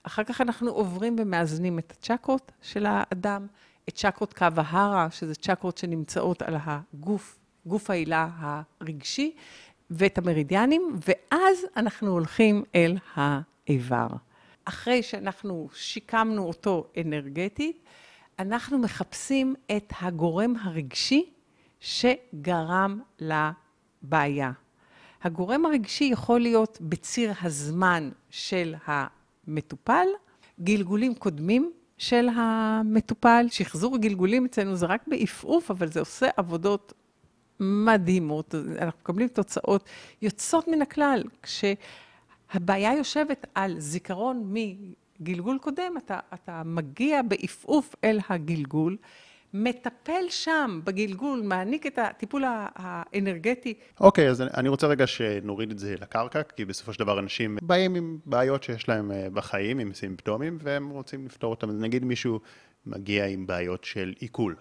[0.04, 3.48] אחר כך אנחנו עוברים ומאזנים את הצ'קרות של האדם.
[3.92, 9.36] את צ'קרות קו ההרה, שזה צ'קרות שנמצאות על הגוף, גוף העילה הרגשי,
[9.90, 14.08] ואת המרידיאנים, ואז אנחנו הולכים אל האיבר.
[14.66, 17.84] אחרי שאנחנו שיקמנו אותו אנרגטית,
[18.40, 21.30] אנחנו מחפשים את הגורם הרגשי
[21.80, 24.52] שגרם לבעיה.
[25.24, 30.08] הגורם הרגשי יכול להיות בציר הזמן של המטופל,
[30.60, 33.46] גלגולים קודמים של המטופל.
[33.50, 36.94] שחזור גלגולים אצלנו זה רק בעפעוף, אבל זה עושה עבודות
[37.60, 38.56] מדהימות.
[38.56, 39.90] אנחנו מקבלים תוצאות
[40.22, 41.24] יוצאות מן הכלל.
[41.42, 48.98] כשהבעיה יושבת על זיכרון מגלגול קודם, אתה, אתה מגיע בעפעוף אל הגלגול.
[49.54, 53.74] מטפל שם בגלגול, מעניק את הטיפול האנרגטי.
[54.00, 57.58] אוקיי, okay, אז אני רוצה רגע שנוריד את זה לקרקע, כי בסופו של דבר אנשים
[57.62, 61.70] באים עם בעיות שיש להם אה, בחיים, עם סימפטומים, והם רוצים לפתור אותם.
[61.70, 62.40] אז נגיד מישהו
[62.86, 64.56] מגיע עם בעיות של עיכול,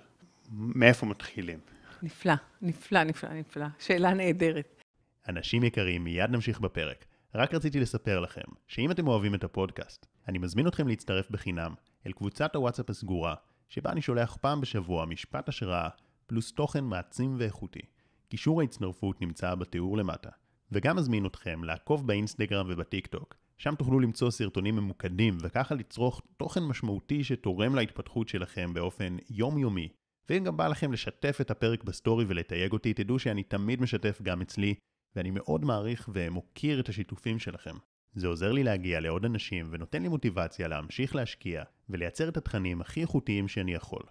[0.51, 1.59] מאיפה מתחילים?
[2.03, 3.67] נפלא, נפלא, נפלא, נפלא.
[3.79, 4.83] שאלה נהדרת.
[5.29, 7.05] אנשים יקרים, מיד נמשיך בפרק.
[7.35, 11.75] רק רציתי לספר לכם, שאם אתם אוהבים את הפודקאסט, אני מזמין אתכם להצטרף בחינם
[12.07, 13.35] אל קבוצת הוואטסאפ הסגורה,
[13.71, 15.89] שבה אני שולח פעם בשבוע משפט השראה,
[16.27, 17.81] פלוס תוכן מעצים ואיכותי.
[18.29, 20.31] קישור ההצטרפות נמצא בתיאור למטה.
[20.73, 23.37] וגם אזמין אתכם לעקוב באינסטגרם ובטיק טוק.
[23.59, 29.89] שם תוכלו למצוא סרטונים ממוקדים, וככה לצרוך תוכן משמעותי שתורם להתפתחות שלכם באופן יומיומי.
[30.29, 34.41] ואם גם בא לכם לשתף את הפרק בסטורי ולתייג אותי, תדעו שאני תמיד משתף גם
[34.41, 34.75] אצלי,
[35.17, 37.75] ואני מאוד מעריך ומוקיר את השיתופים שלכם.
[38.15, 43.01] זה עוזר לי להגיע לעוד אנשים ונותן לי מוטיבציה להמשיך להשקיע ולייצר את התכנים הכי
[43.01, 44.03] איכותיים שאני יכול.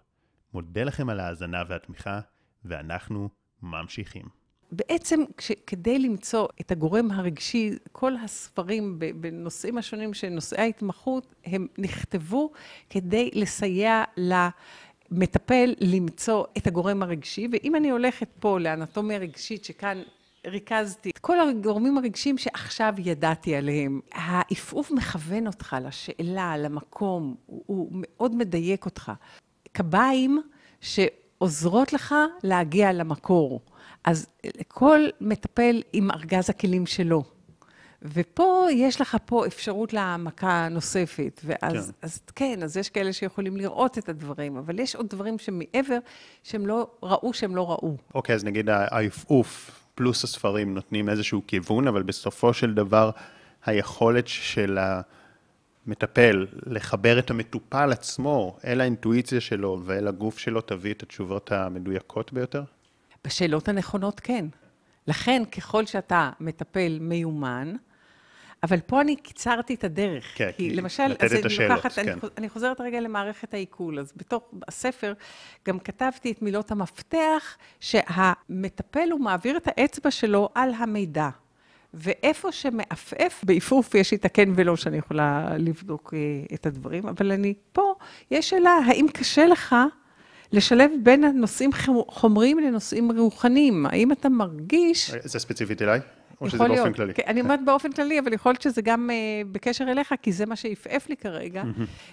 [0.54, 2.20] מודה לכם על ההאזנה והתמיכה,
[2.66, 3.30] ואנחנו
[3.62, 4.26] ממשיכים.
[4.72, 5.20] בעצם
[5.68, 12.52] כדי למצוא את הגורם הרגשי, כל הספרים בנושאים השונים של נושאי ההתמחות, הם נכתבו
[12.90, 14.04] כדי לסייע
[15.12, 20.02] המטפל למצוא את הגורם הרגשי, ואם אני הולכת פה לאנטומיה רגשית, שכאן
[20.48, 24.00] ריכזתי את כל הגורמים הרגשיים שעכשיו ידעתי עליהם.
[24.14, 29.12] העפעוף מכוון אותך לשאלה, למקום, הוא, הוא מאוד מדייק אותך.
[29.72, 30.42] קביים
[30.82, 33.62] שעוזרות לך להגיע למקור.
[34.04, 34.28] אז
[34.68, 37.24] כל מטפל עם ארגז הכלים שלו.
[38.02, 41.94] ופה יש לך פה אפשרות להעמקה נוספת, ואז כן.
[42.02, 45.98] אז כן, אז יש כאלה שיכולים לראות את הדברים, אבל יש עוד דברים שמעבר,
[46.44, 47.98] שהם לא ראו שהם לא ראו.
[48.16, 53.12] אוקיי, אז נגיד העפעוף פלוס הספרים נותנים איזשהו כיוון, אבל בסופו של דבר
[53.66, 54.78] היכולת של
[55.86, 62.34] המטפל לחבר את המטופל עצמו אל האינטואיציה שלו ואל הגוף שלו תביא את התשובות המדויקות
[62.34, 62.64] ביותר?
[63.24, 64.46] בשאלות הנכונות כן.
[65.08, 67.74] לכן, ככל שאתה מטפל מיומן,
[68.64, 70.26] אבל פה אני קיצרתי את הדרך.
[70.36, 72.12] כן, כי למשל, לתת את השאלות, לוקחת, כן.
[72.12, 74.00] אני, אני חוזרת רגע למערכת העיכול.
[74.00, 75.14] אז בתוך הספר
[75.68, 81.30] גם כתבתי את מילות המפתח, שהמטפל הוא מעביר את האצבע שלו על המידע.
[81.94, 86.20] ואיפה שמעפעף, בעפעוף יש לי את הכן ולא שאני יכולה לבדוק אה,
[86.54, 87.94] את הדברים, אבל אני פה,
[88.32, 89.76] יש שאלה, האם קשה לך
[90.52, 91.70] לשלב בין הנושאים
[92.08, 93.86] חומריים לנושאים רוחניים?
[93.86, 95.12] האם אתה מרגיש...
[95.24, 96.00] זה ספציפית אליי?
[96.42, 96.96] או שזה באופן להיות.
[96.96, 97.14] כללי?
[97.14, 100.46] כן, אני אומרת באופן כללי, אבל יכול להיות שזה גם uh, בקשר אליך, כי זה
[100.46, 101.64] מה שעפעף לי כרגע.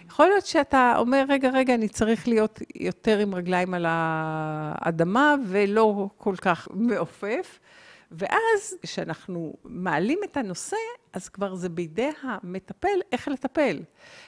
[0.07, 6.09] יכול להיות שאתה אומר, רגע, רגע, אני צריך להיות יותר עם רגליים על האדמה, ולא
[6.19, 7.59] כל כך מעופף.
[8.13, 10.77] ואז, כשאנחנו מעלים את הנושא,
[11.17, 13.83] אז כבר זה בידי המטפל איך לטפל.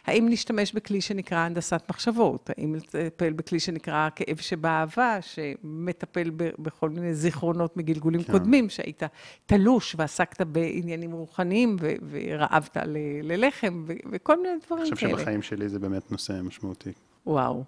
[0.07, 2.51] האם להשתמש בכלי שנקרא הנדסת מחשבות?
[2.51, 8.33] האם לטפל בכלי שנקרא כאב שבאהבה, שמטפל בכל מיני זיכרונות מגלגולים כן.
[8.33, 9.03] קודמים, שהיית
[9.47, 14.89] תלוש ועסקת בעניינים רוחניים ו- ורעבת ל- ללחם ו- וכל מיני דברים כאלה.
[14.89, 16.93] אני חושב שבחיים שלי זה באמת נושא משמעותי.
[17.27, 17.65] וואו.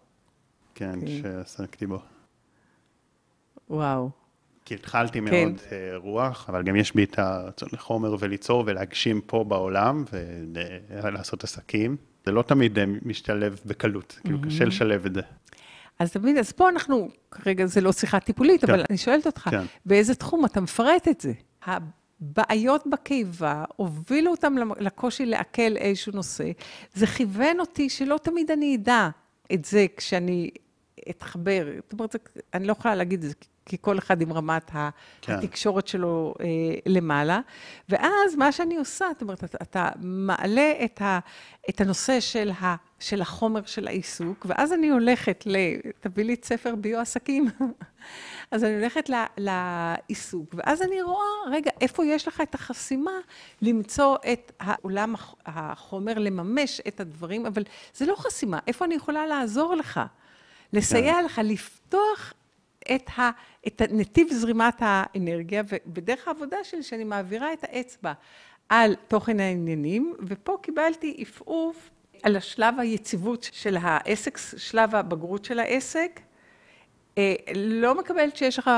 [0.74, 1.06] כן, כן.
[1.22, 1.98] שעסקתי בו.
[3.70, 4.10] וואו.
[4.70, 5.24] כי התחלתי כן.
[5.24, 10.04] מאוד uh, רוח, אבל גם יש בי את הרצון לחומר וליצור ולהגשים פה בעולם
[11.02, 11.96] ולעשות עסקים.
[12.26, 14.22] זה לא תמיד uh, משתלב בקלות, mm-hmm.
[14.22, 15.20] כאילו קשה לשלב את זה.
[15.98, 18.72] אז תמיד, אז פה אנחנו, כרגע זה לא שיחה טיפולית, כן.
[18.72, 19.64] אבל אני שואלת אותך, כן.
[19.86, 21.32] באיזה תחום אתה מפרט את זה?
[21.64, 26.50] הבעיות בקיבה הובילו אותם לקושי לעכל איזשהו נושא.
[26.94, 29.08] זה כיוון אותי שלא תמיד אני אדע
[29.52, 30.50] את זה כשאני
[31.10, 31.66] אתחבר.
[31.82, 32.16] זאת אומרת,
[32.54, 33.34] אני לא יכולה להגיד את זה,
[33.70, 34.70] כי כל אחד עם רמת
[35.22, 35.32] כן.
[35.32, 36.46] התקשורת שלו אה,
[36.86, 37.40] למעלה.
[37.88, 41.18] ואז מה שאני עושה, זאת אומרת, אתה, אתה מעלה את, ה,
[41.70, 45.56] את הנושא של, ה, של החומר של העיסוק, ואז אני הולכת ל...
[46.00, 47.46] תביא לי את ספר ביו-עסקים.
[48.50, 53.18] אז אני הולכת ל, לעיסוק, ואז אני רואה, רגע, איפה יש לך את החסימה
[53.62, 55.14] למצוא את העולם
[55.46, 57.62] החומר, לממש את הדברים, אבל
[57.94, 60.00] זה לא חסימה, איפה אני יכולה לעזור לך?
[60.72, 61.24] לסייע כן.
[61.24, 62.32] לך לפתוח
[62.94, 63.30] את, ה,
[63.66, 68.12] את נתיב זרימת האנרגיה, ובדרך העבודה שלי, שאני מעבירה את האצבע
[68.68, 71.90] על תוכן העניינים, ופה קיבלתי עפעוף
[72.22, 76.20] על השלב היציבות של העסק, שלב הבגרות של העסק.
[77.18, 78.70] אה, לא מקבלת שיש לך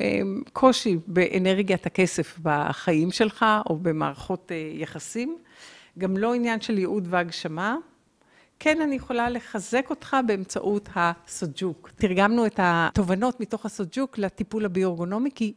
[0.00, 0.20] אה,
[0.52, 5.38] קושי באנרגיית הכסף בחיים שלך, או במערכות אה, יחסים.
[5.98, 7.76] גם לא עניין של ייעוד והגשמה.
[8.60, 11.90] כן, אני יכולה לחזק אותך באמצעות הסוג'וק.
[11.96, 15.54] תרגמנו את התובנות מתוך הסוג'וק לטיפול הביו-ארגונומי, כי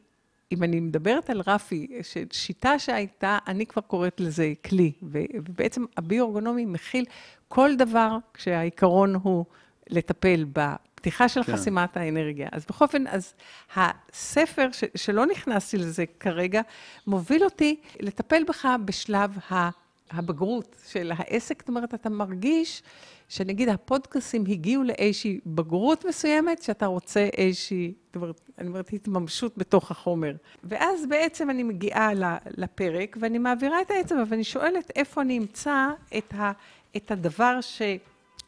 [0.52, 1.88] אם אני מדברת על רפי,
[2.32, 7.06] שיטה שהייתה, אני כבר קוראת לזה כלי, ובעצם הביו-ארגונומי מכיל
[7.48, 9.46] כל דבר כשהעיקרון הוא
[9.90, 11.54] לטפל בפתיחה של כן.
[11.54, 12.50] חסימת האנרגיה.
[12.52, 13.34] אז בכל אופן, אז
[13.76, 16.62] הספר, ש, שלא נכנסתי לזה כרגע,
[17.08, 19.70] מוביל אותי לטפל בך בשלב ה...
[20.12, 22.84] הבגרות של העסק, זאת אומרת, אתה מרגיש
[23.30, 29.92] שנגיד הפודקאסים הגיעו לאיזושהי בגרות מסוימת, שאתה רוצה איזושהי, זאת אומרת, אני אומרת, התממשות בתוך
[29.92, 30.36] החומר.
[30.64, 32.12] ואז בעצם אני מגיעה
[32.58, 36.52] לפרק, ואני מעבירה את האצבע, ואני שואלת איפה אני אמצא את, ה,
[36.96, 37.82] את הדבר ש...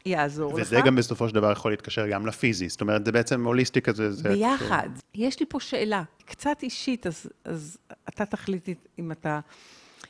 [0.06, 0.66] יעזור וזה לך.
[0.66, 4.12] וזה גם בסופו של דבר יכול להתקשר גם לפיזי, זאת אומרת, זה בעצם הוליסטי כזה.
[4.12, 4.28] זה...
[4.28, 4.88] ביחד.
[5.14, 9.40] יש לי פה שאלה, קצת אישית, אז, אז אתה תחליט אם אתה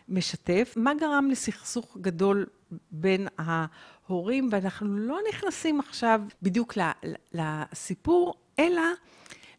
[0.09, 0.75] משתף.
[0.77, 2.47] מה גרם לסכסוך גדול
[2.91, 6.75] בין ההורים, ואנחנו לא נכנסים עכשיו בדיוק
[7.33, 8.83] לסיפור, אלא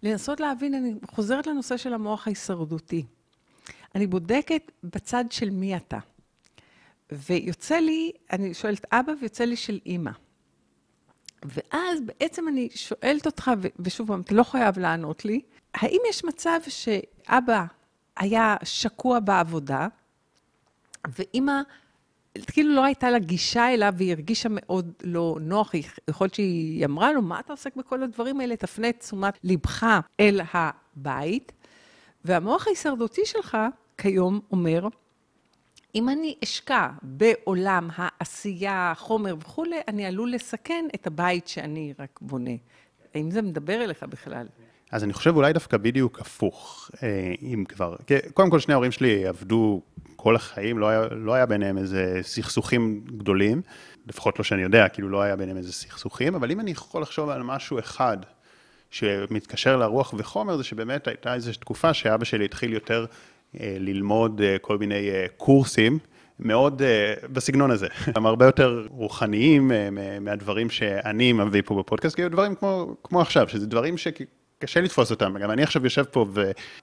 [0.04, 3.06] לנסות להבין, אני חוזרת לנושא של המוח ההישרדותי.
[3.96, 6.00] אני בודקת בצד של מי אתה.
[7.12, 10.12] ויוצא לי, אני שואלת אבא, ויוצא לי של אימא.
[11.46, 15.42] ואז בעצם אני שואלת אותך, ושוב פעם, אתה לא חייב לענות לי,
[15.74, 17.66] האם יש מצב שאבא
[18.18, 19.88] היה שקוע בעבודה,
[21.20, 21.62] ואימא
[22.48, 25.72] כאילו לא הייתה לה גישה אליו, והיא הרגישה מאוד לא נוח.
[26.10, 28.56] יכול להיות שהיא אמרה לו, מה אתה עוסק בכל הדברים האלה?
[28.56, 29.86] תפנה את תשומת לבך
[30.20, 31.52] אל הבית.
[32.26, 33.58] והמוח ההישרדותי שלך
[33.98, 34.88] כיום אומר,
[35.96, 42.52] אם אני אשקע בעולם העשייה, החומר וכולי, אני עלול לסכן את הבית שאני רק בונה.
[43.14, 44.48] האם זה מדבר אליך בכלל?
[44.92, 47.96] אז אני חושב אולי דווקא בדיוק הפוך, אה, אם כבר.
[48.34, 49.82] קודם כל, שני ההורים שלי עבדו
[50.26, 53.62] כל החיים, לא היה, לא היה ביניהם איזה סכסוכים גדולים,
[54.08, 57.30] לפחות לא שאני יודע, כאילו לא היה ביניהם איזה סכסוכים, אבל אם אני יכול לחשוב
[57.30, 58.18] על משהו אחד
[58.90, 63.06] שמתקשר לרוח וחומר, זה שבאמת הייתה איזו תקופה שאבא שלי התחיל יותר
[63.60, 66.00] אה, ללמוד אה, כל מיני קורסים.
[66.40, 67.88] מאוד uh, בסגנון הזה.
[68.16, 69.74] הם הרבה יותר רוחניים uh,
[70.22, 74.08] מהדברים שאני מביא פה בפודקאסט, כאילו דברים כמו, כמו עכשיו, שזה דברים ש...
[74.60, 75.38] קשה לתפוס אותם.
[75.38, 76.26] גם אני עכשיו יושב פה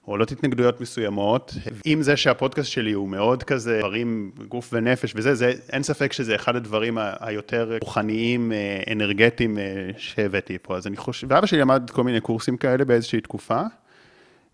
[0.05, 1.53] ועולות התנגדויות מסוימות.
[1.85, 6.35] עם זה שהפודקאסט שלי הוא מאוד כזה דברים, גוף ונפש וזה, זה, אין ספק שזה
[6.35, 9.57] אחד הדברים היותר רוחניים, אה, אנרגטיים
[9.97, 10.77] שהבאתי פה.
[10.77, 13.61] אז אני חושב, ואבא שלי למד כל מיני קורסים כאלה באיזושהי תקופה,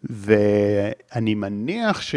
[0.04, 2.16] ואני מניח ש...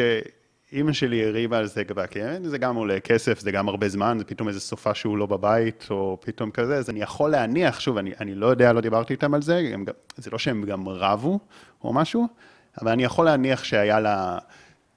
[0.72, 4.16] אימא שלי הריבה על זה כבר, כי זה גם עולה כסף, זה גם הרבה זמן,
[4.18, 7.96] זה פתאום איזה סופה שהוא לא בבית, או פתאום כזה, אז אני יכול להניח, שוב,
[7.96, 9.84] אני, אני לא יודע, לא דיברתי איתם על זה, הם,
[10.16, 11.38] זה לא שהם גם רבו
[11.84, 12.28] או משהו,
[12.82, 14.38] אבל אני יכול להניח שהיה לה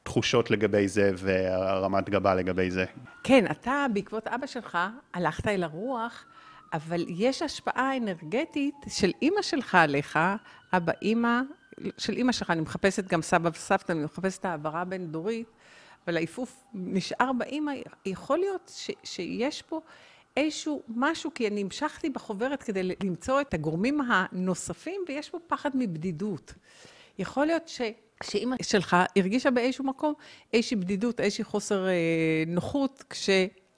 [0.04, 2.86] תחושות לגבי זה והרמת גבה לגבי זה.
[3.24, 4.78] כן, אתה, בעקבות אבא שלך,
[5.14, 6.26] הלכת אל הרוח,
[6.74, 10.20] אבל יש השפעה אנרגטית של אימא שלך עליך,
[10.74, 11.42] אבא, אימא,
[11.98, 15.48] של אימא שלך, אני מחפשת גם סבא וסבתא, אני מחפשת העברה בין-דורית,
[16.08, 17.74] אבל העיפוף נשאר באימא,
[18.06, 19.82] יכול להיות ש, שיש פה
[20.38, 26.54] איזשהו משהו, כי אני המשכתי בחוברת כדי למצוא את הגורמים הנוספים, ויש פה פחד מבדידות.
[27.20, 27.82] יכול להיות ש...
[28.24, 30.14] שאימא שלך הרגישה באיזשהו מקום
[30.54, 31.94] איזושהי בדידות, איזושהי חוסר אה,
[32.48, 33.30] נוחות, כש...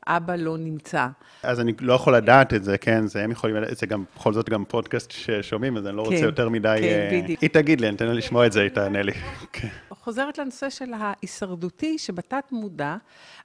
[0.08, 1.08] אבא לא נמצא.
[1.44, 4.50] אז אני לא יכול לדעת את זה, כן, זה הם יכולים, זה גם, בכל זאת
[4.50, 6.78] גם פודקאסט ששומעים, אז אני לא כן, רוצה יותר מדי...
[6.82, 7.42] כן, uh, בדיוק.
[7.42, 9.12] היא תגיד לי, אני אתן לה לשמוע את זה, היא תענה לי.
[9.54, 9.68] כן.
[9.90, 12.96] חוזרת לנושא של ההישרדותי, שבתת מודע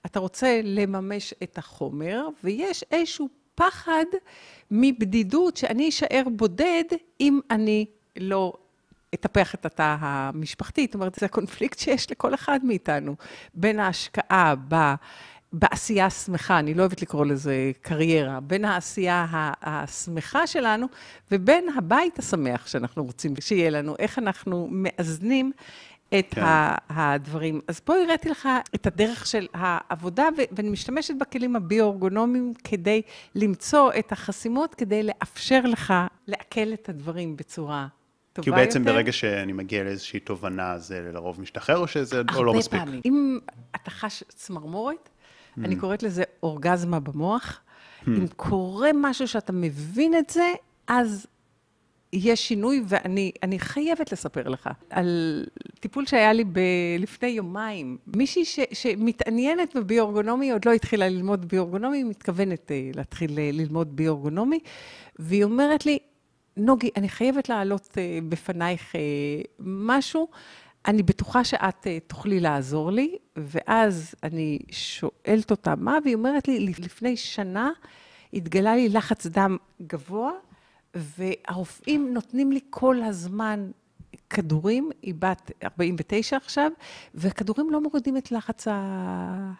[0.07, 4.05] אתה רוצה לממש את החומר, ויש איזשהו פחד
[4.71, 6.85] מבדידות, שאני אשאר בודד
[7.21, 8.53] אם אני לא
[9.15, 10.85] אטפח את התא המשפחתי.
[10.87, 13.17] זאת אומרת, זה הקונפליקט שיש לכל אחד מאיתנו,
[13.55, 14.95] בין ההשקעה ב...
[15.53, 19.27] בעשייה השמחה, אני לא אוהבת לקרוא לזה קריירה, בין העשייה
[19.63, 20.87] השמחה שלנו
[21.31, 25.53] ובין הבית השמח שאנחנו רוצים שיהיה לנו, איך אנחנו מאזנים
[26.19, 26.43] את כן.
[26.89, 27.61] הדברים.
[27.69, 33.03] אז פה הראיתי לך את הדרך של העבודה, ואני משתמשת בכלים הביו-אורגונומיים כדי
[33.35, 35.95] למצוא את החסימות, כדי לאפשר לך
[36.27, 37.87] לעכל את הדברים בצורה
[38.33, 38.61] טובה יותר.
[38.61, 42.75] כי בעצם ברגע שאני מגיע לאיזושהי תובנה, זה לרוב משתחרר, או שזה לא מספיק?
[42.75, 43.01] הרבה פעמים.
[43.05, 43.39] אם
[43.77, 45.09] אתה חש צמרמורת,
[45.59, 45.65] Mm.
[45.65, 47.61] אני קוראת לזה אורגזמה במוח.
[47.61, 48.09] Mm.
[48.09, 50.53] אם קורה משהו שאתה מבין את זה,
[50.87, 51.27] אז
[52.13, 55.45] יש שינוי, ואני חייבת לספר לך על
[55.81, 56.61] טיפול שהיה לי ב,
[56.99, 57.99] לפני יומיים.
[58.07, 63.97] מישהי ש, שמתעניינת בביורגונומי, עוד לא התחילה ללמוד ביורגונומי, היא מתכוונת uh, להתחיל uh, ללמוד
[63.97, 64.59] ביורגונומי,
[65.19, 65.99] והיא אומרת לי,
[66.57, 67.97] נוגי, אני חייבת להעלות uh,
[68.29, 68.97] בפנייך uh,
[69.59, 70.29] משהו.
[70.87, 76.59] אני בטוחה שאת uh, תוכלי לעזור לי, ואז אני שואלת אותה מה, והיא אומרת לי,
[76.79, 77.71] לפני שנה
[78.33, 80.33] התגלה לי לחץ דם גבוה,
[80.95, 83.71] והרופאים נותנים לי כל הזמן
[84.31, 86.71] כדורים, היא בת 49 עכשיו,
[87.15, 88.67] וכדורים לא מורידים את לחץ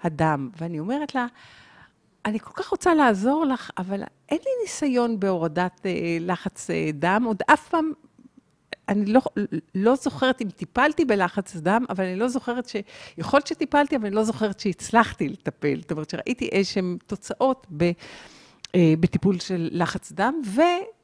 [0.03, 0.51] הדם.
[0.61, 1.27] ואני אומרת לה,
[2.25, 5.87] אני כל כך רוצה לעזור לך, אבל אין לי ניסיון בהורדת uh,
[6.21, 7.93] לחץ uh, דם, עוד אף פעם
[8.93, 9.21] אני לא,
[9.75, 12.77] לא זוכרת אם טיפלתי בלחץ דם, אבל אני לא זוכרת ש...
[13.19, 15.81] יכול להיות שטיפלתי, אבל אני לא זוכרת שהצלחתי לטפל.
[15.81, 17.91] זאת אומרת, שראיתי איזשהן תוצאות ב,
[18.75, 20.35] אה, בטיפול של לחץ דם,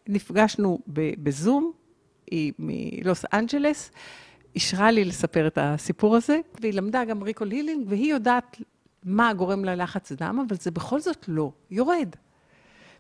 [0.09, 0.79] ונפגשנו
[1.23, 1.73] בזום,
[2.59, 3.91] מלוס אנג'לס,
[4.55, 8.57] אישרה לי לספר את הסיפור הזה, והיא למדה גם ריקול הילינג, והיא יודעת
[9.05, 12.09] מה גורם ללחץ דם, אבל זה בכל זאת לא יורד.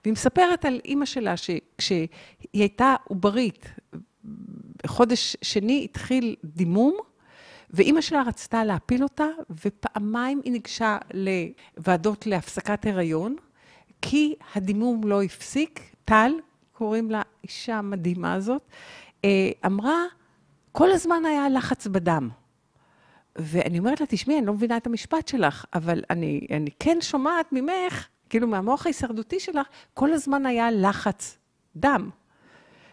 [0.04, 2.08] והיא מספרת על אימא שלה, שכשהיא
[2.52, 3.66] הייתה עוברית,
[4.84, 6.96] בחודש שני התחיל דימום,
[7.70, 9.26] ואימא שלה רצתה להפיל אותה,
[9.64, 13.36] ופעמיים היא ניגשה לוועדות להפסקת הריון,
[14.02, 15.80] כי הדימום לא הפסיק.
[16.04, 16.32] טל,
[16.72, 18.62] קוראים לה אישה המדהימה הזאת,
[19.24, 20.04] אה, אמרה,
[20.72, 22.28] כל הזמן היה לחץ בדם.
[23.36, 27.52] ואני אומרת לה, תשמעי, אני לא מבינה את המשפט שלך, אבל אני, אני כן שומעת
[27.52, 31.38] ממך, כאילו מהמוח ההישרדותי שלך, כל הזמן היה לחץ
[31.76, 32.10] דם.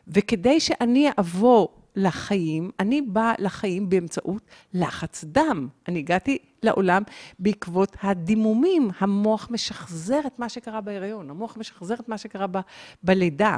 [0.07, 4.41] וכדי שאני אעבור לחיים, אני באה לחיים באמצעות
[4.74, 5.68] לחץ דם.
[5.88, 7.04] אני הגעתי לעולם
[7.39, 8.89] בעקבות הדימומים.
[9.00, 12.58] המוח משחזר את מה שקרה בהיריון, המוח משחזר את מה שקרה ב,
[13.04, 13.58] בלידה.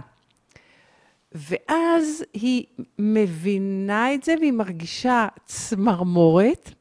[1.31, 2.65] ואז היא
[2.99, 6.71] מבינה את זה והיא מרגישה צמרמורת,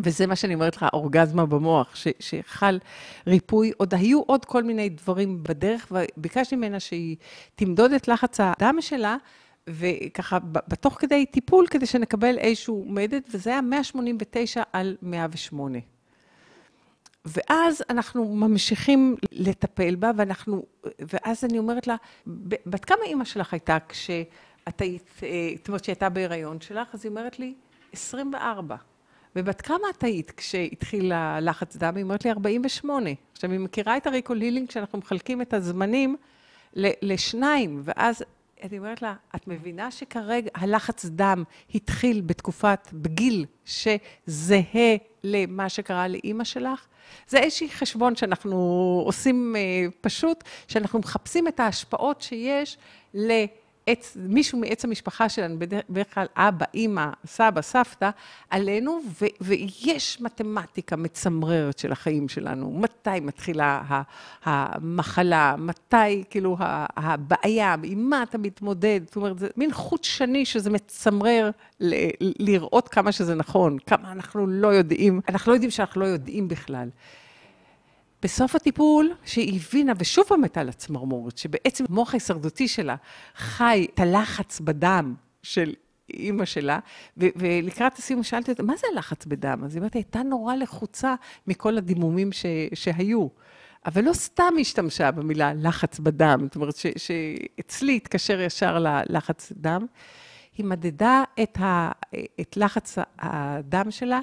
[0.00, 2.78] וזה מה שאני אומרת לך, אורגזמה במוח, ש, שחל
[3.26, 3.72] ריפוי.
[3.76, 7.16] עוד היו עוד כל מיני דברים בדרך, וביקשתי ממנה שהיא
[7.54, 9.16] תמדוד את לחץ הדם שלה,
[9.68, 15.78] וככה, בתוך כדי טיפול, כדי שנקבל איזשהו מדד, וזה היה 189 על 108.
[17.24, 20.62] ואז אנחנו ממשיכים לטפל בה, ואנחנו,
[21.00, 21.96] ואז אני אומרת לה,
[22.66, 26.94] בת כמה אימא שלך הייתה כשאת היית, אה, זאת אומרת שהיא הייתה בהיריון שלך?
[26.94, 27.54] אז היא אומרת לי,
[27.92, 28.76] 24.
[29.36, 31.96] ובת כמה את היית כשהתחיל הלחץ דם?
[31.96, 33.10] היא אומרת לי, 48.
[33.32, 36.16] עכשיו, היא מכירה את הריקולילינג כשאנחנו מחלקים את הזמנים
[36.76, 38.24] לשניים, ואז
[38.62, 41.44] אני אומרת לה, את מבינה שכרגע הלחץ דם
[41.74, 46.86] התחיל בתקופת, בגיל שזהה למה שקרה לאימא שלך?
[47.28, 48.56] זה איזשהי חשבון שאנחנו
[49.06, 52.78] עושים אה, פשוט, שאנחנו מחפשים את ההשפעות שיש
[53.14, 53.32] ל...
[53.86, 58.10] עץ, מישהו מעץ המשפחה שלנו, בדרך כלל אבא, אימא, סבא, סבתא,
[58.50, 62.70] עלינו, ו, ויש מתמטיקה מצמררת של החיים שלנו.
[62.70, 63.82] מתי מתחילה
[64.44, 66.56] המחלה, מתי כאילו
[66.96, 69.00] הבעיה, עם מה אתה מתמודד.
[69.04, 71.50] זאת אומרת, זה מין חוט שני שזה מצמרר
[71.80, 76.48] ל, לראות כמה שזה נכון, כמה אנחנו לא יודעים, אנחנו לא יודעים שאנחנו לא יודעים
[76.48, 76.88] בכלל.
[78.22, 82.96] בסוף הטיפול, שהיא הבינה, ושוב פעם הייתה לה צמרמורת, שבעצם המוח ההישרדותי שלה
[83.36, 85.74] חי את הלחץ בדם של
[86.14, 86.78] אימא שלה,
[87.16, 89.64] ו- ולקראת הסיום שאלתי אותה, מה זה הלחץ בדם?
[89.64, 91.14] אז היא אומרת, הייתה נורא לחוצה
[91.46, 93.26] מכל הדימומים ש- שהיו.
[93.86, 99.86] אבל לא סתם השתמשה במילה לחץ בדם, זאת אומרת, שאצלי התקשר ישר ללחץ דם.
[100.58, 101.90] היא מדדה את, ה-
[102.40, 104.20] את לחץ הדם שלה,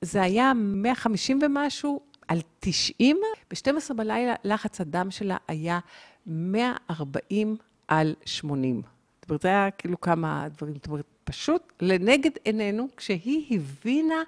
[0.00, 3.16] זה היה 150 ומשהו על 90,
[3.50, 5.78] ב-12 בלילה לחץ הדם שלה היה
[6.26, 7.56] 140
[7.88, 8.82] על 80.
[9.22, 14.22] זאת אומרת, זה היה כאילו כמה דברים, זאת אומרת, פשוט לנגד עינינו, כשהיא הבינה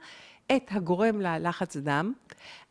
[0.57, 2.13] את הגורם ללחץ דם,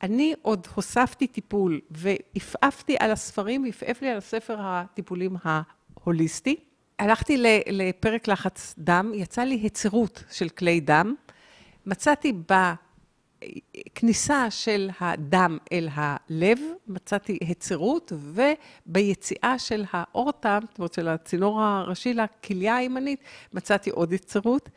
[0.03, 6.55] אני עוד הוספתי טיפול ועפעפתי על הספרים, עפעף לי על הספר הטיפולים ההוליסטי.
[6.99, 11.15] הלכתי לפרק לחץ דם, יצא לי היצרות של כלי דם.
[11.85, 12.53] מצאתי ב...
[13.95, 22.13] כניסה של הדם אל הלב, מצאתי היצרות, וביציאה של האורטה, זאת אומרת של הצינור הראשי
[22.13, 23.19] לכליה הימנית,
[23.53, 24.69] מצאתי עוד היצרות.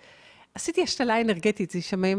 [0.54, 1.78] עשיתי השתלה אנרגטית, זה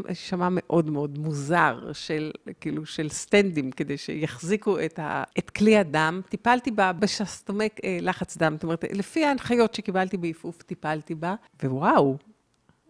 [0.10, 2.32] יישמע מאוד מאוד מוזר, של,
[2.62, 6.22] כאילו, של סטנדים, כדי שיחזיקו את, ה, את כלי הדם.
[6.30, 12.18] טיפלתי בה בשסתומי אה, לחץ דם, זאת אומרת, לפי ההנחיות שקיבלתי בעפעוף, טיפלתי בה, ווואו,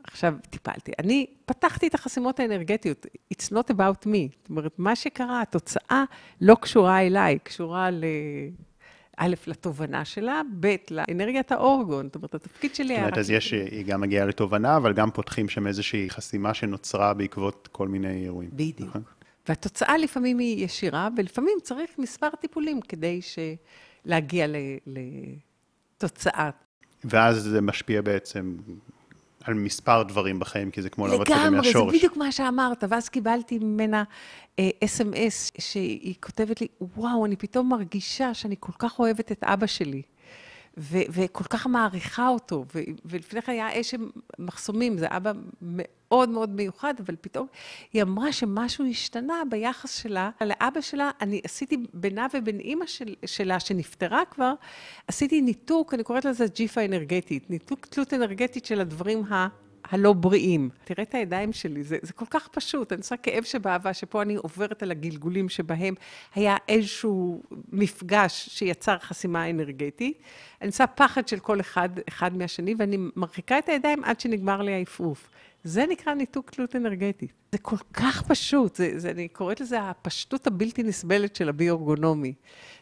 [0.04, 0.92] עכשיו טיפלתי.
[1.00, 4.36] אני פתחתי את החסימות האנרגטיות, it's not about me.
[4.42, 6.04] זאת אומרת, מה שקרה, התוצאה
[6.42, 8.04] לא קשורה אליי, קשורה ל...
[9.22, 12.06] א', לתובנה שלה, ב', לאנרגיית האורגון.
[12.06, 13.00] זאת אומרת, התפקיד שלי היה...
[13.00, 17.14] זאת אומרת, אז יש, היא גם מגיעה לתובנה, אבל גם פותחים שם איזושהי חסימה שנוצרה
[17.14, 18.50] בעקבות כל מיני אירועים.
[18.54, 18.90] בדיוק.
[18.90, 19.02] נכון?
[19.48, 23.20] והתוצאה לפעמים היא ישירה, ולפעמים צריך מספר טיפולים כדי
[24.06, 24.46] להגיע
[25.98, 26.50] לתוצאה.
[27.04, 28.58] ואז זה משפיע בעצם
[29.44, 31.76] על מספר דברים בחיים, כי זה כמו לעבוד כזה מהשורש.
[31.76, 32.84] לגמרי, זה בדיוק מה שאמרת.
[32.90, 34.04] ואז קיבלתי ממנה
[34.60, 39.68] אס.אם.אס, אה, שהיא כותבת לי, וואו, אני פתאום מרגישה שאני כל כך אוהבת את אבא
[39.68, 40.02] שלי.
[40.78, 43.96] ו- וכל כך מעריכה אותו, ו- ולפני כן היה אש
[44.40, 47.48] מחסומים, זה אבא מאוד מאוד מיוחד, אבל פתאום
[47.94, 51.12] היא אמרה שמשהו השתנה ביחס שלה לאבא שלה.
[51.22, 54.54] אני עשיתי בינה ובין אימא של, שלה, שנפטרה כבר,
[55.08, 59.48] עשיתי ניתוק, אני קוראת לזה ג'יפה אנרגטית, ניתוק תלות אנרגטית של הדברים ה...
[59.84, 60.70] הלא בריאים.
[60.84, 62.94] תראה את הידיים שלי, זה, זה כל כך פשוט.
[62.94, 65.94] אני עושה כאב שבאהבה, שפה אני עוברת על הגלגולים שבהם
[66.36, 70.22] היה איזשהו מפגש שיצר חסימה אנרגטית.
[70.62, 74.74] אני עושה פחד של כל אחד, אחד מהשני, ואני מרחיקה את הידיים עד שנגמר לי
[74.74, 75.30] העפעוף.
[75.64, 77.34] זה נקרא ניתוק תלות אנרגטית.
[77.52, 82.34] זה כל כך פשוט, זה, זה, אני קוראת לזה הפשטות הבלתי נסבלת של הביו-אורגונומי.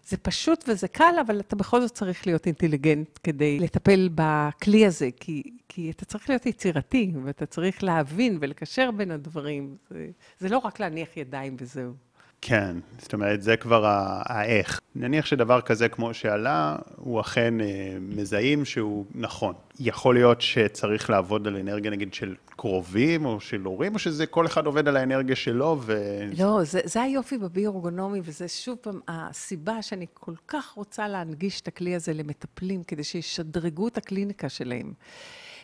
[0.07, 5.09] זה פשוט וזה קל, אבל אתה בכל זאת צריך להיות אינטליגנט כדי לטפל בכלי הזה,
[5.19, 9.77] כי, כי אתה צריך להיות יצירתי, ואתה צריך להבין ולקשר בין הדברים.
[9.89, 10.07] זה,
[10.39, 11.93] זה לא רק להניח ידיים וזהו.
[12.41, 13.83] כן, זאת אומרת, זה כבר
[14.25, 14.81] האיך.
[14.95, 19.53] נניח שדבר כזה כמו שעלה, הוא אכן אה, מזהים שהוא נכון.
[19.79, 24.45] יכול להיות שצריך לעבוד על אנרגיה נגיד של קרובים או של הורים, או שזה כל
[24.45, 25.97] אחד עובד על האנרגיה שלו ו...
[26.37, 31.67] לא, זה, זה היופי בביו-אורגונומי, וזה שוב פעם הסיבה שאני כל כך רוצה להנגיש את
[31.67, 34.93] הכלי הזה למטפלים, כדי שישדרגו את הקליניקה שלהם.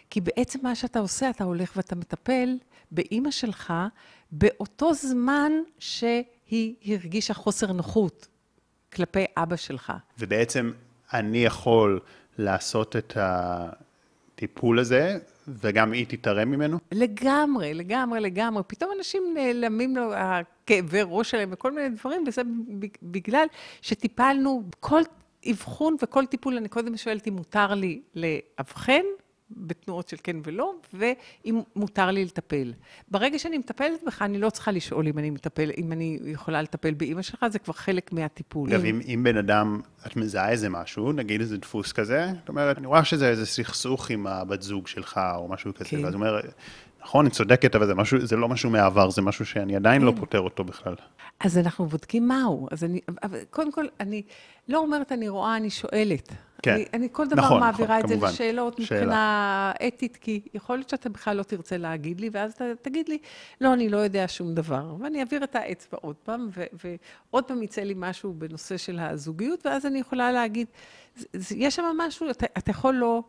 [0.10, 2.50] כי בעצם מה שאתה עושה, אתה הולך ואתה מטפל
[2.92, 3.74] באימא שלך
[4.32, 5.52] באותו זמן
[6.48, 8.28] שהיא הרגישה חוסר נוחות
[8.94, 9.94] כלפי אבא שלך.
[10.20, 10.72] ובעצם
[11.14, 12.00] אני יכול
[12.38, 15.18] לעשות את הטיפול הזה,
[15.48, 16.78] וגם היא תתערם ממנו?
[16.92, 18.64] לגמרי, לגמרי, לגמרי.
[18.68, 22.42] פתאום אנשים נעלמים לו הכאבי ראש שלהם וכל מיני דברים, וזה
[23.04, 23.46] בגלל
[23.82, 25.02] שטיפלנו כל
[25.52, 29.02] אבחון וכל טיפול, אני קודם שואלת אם מותר לי לאבחן,
[29.52, 32.74] בתנועות של כן ולא, ואם מותר לי לטפל.
[33.12, 36.94] ברגע שאני מטפלת בך, אני לא צריכה לשאול אם אני מטפל, אם אני יכולה לטפל
[36.94, 38.70] באימא שלך, זה כבר חלק מהטיפול.
[38.70, 42.78] אגב, אם, אם בן אדם, את מזהה איזה משהו, נגיד איזה דפוס כזה, זאת אומרת,
[42.78, 46.06] אני רואה שזה איזה סכסוך עם הבת זוג שלך, או משהו כזה, כן.
[46.06, 46.40] ואז אומר,
[47.04, 50.12] נכון, היא צודקת, אבל זה, משהו, זה לא משהו מהעבר, זה משהו שאני עדיין לא
[50.12, 50.16] כן.
[50.16, 50.96] לא פותר אותו בכלל.
[51.40, 52.68] אז אנחנו בודקים מהו.
[52.72, 53.02] אז אני,
[53.50, 54.22] קודם כל, אני
[54.68, 56.34] לא אומרת אני רואה, אני שואלת.
[56.64, 56.74] כן.
[56.74, 58.28] אני, אני כל דבר נכון, מעבירה נכון, את כמובן.
[58.28, 62.66] זה לשאלות מבחינה אתית, כי יכול להיות שאתה בכלל לא תרצה להגיד לי, ואז אתה
[62.82, 63.18] תגיד לי,
[63.62, 64.96] לא, אני לא יודע שום דבר.
[65.00, 69.66] ואני אעביר את האצבע עוד פעם, ו, ועוד פעם יצא לי משהו בנושא של הזוגיות,
[69.66, 70.68] ואז אני יכולה להגיד,
[71.56, 73.24] יש שם משהו, אתה, אתה יכול לא,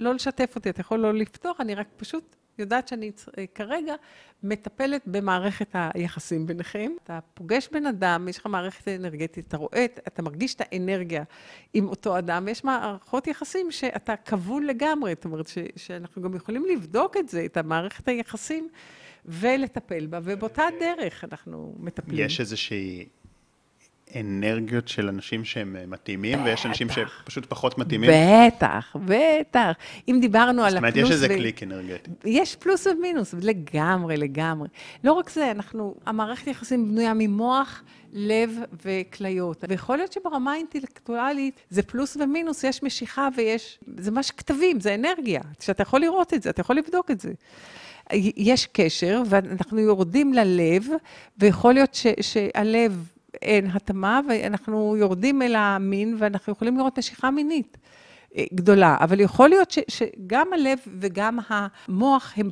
[0.00, 3.94] לא לשתף אותי, אתה יכול לא לפתוח, אני רק פשוט יודעת שאני אה, כרגע
[4.42, 6.92] מטפלת במערכת היחסים ביניכם.
[7.04, 11.24] אתה פוגש בן אדם, יש לך מערכת אנרגטית, אתה רואה, אתה מרגיש את האנרגיה
[11.74, 16.64] עם אותו אדם, ויש מערכות יחסים שאתה כבול לגמרי, זאת אומרת ש, שאנחנו גם יכולים
[16.64, 18.68] לבדוק את זה, את המערכת היחסים,
[19.26, 22.26] ולטפל בה, ובאותה דרך אנחנו מטפלים.
[22.26, 23.08] יש איזושהי...
[24.20, 26.44] אנרגיות של אנשים שהם אה, מתאימים, בטח.
[26.44, 28.10] ויש אנשים שפשוט פחות מתאימים?
[28.10, 29.72] בטח, בטח.
[30.08, 30.94] אם דיברנו על הפלוס...
[30.94, 31.28] זאת אומרת, יש איזה ו...
[31.28, 32.10] קליק אנרגטי.
[32.24, 34.68] יש פלוס ומינוס, לגמרי, לגמרי.
[35.04, 37.82] לא רק זה, אנחנו, המערכת יחסים בנויה ממוח,
[38.12, 39.64] לב וכליות.
[39.68, 43.78] ויכול להיות שברמה האינטלקטואלית זה פלוס ומינוס, יש משיכה ויש...
[43.96, 47.32] זה מה שכתבים, זה אנרגיה, שאתה יכול לראות את זה, אתה יכול לבדוק את זה.
[48.36, 50.86] יש קשר, ואנחנו יורדים ללב,
[51.38, 57.76] ויכול להיות ש, שהלב אין התאמה, ואנחנו יורדים אל המין, ואנחנו יכולים לראות משיכה מינית
[58.36, 58.96] אה, גדולה.
[59.00, 62.50] אבל יכול להיות ש, שגם הלב וגם המוח הם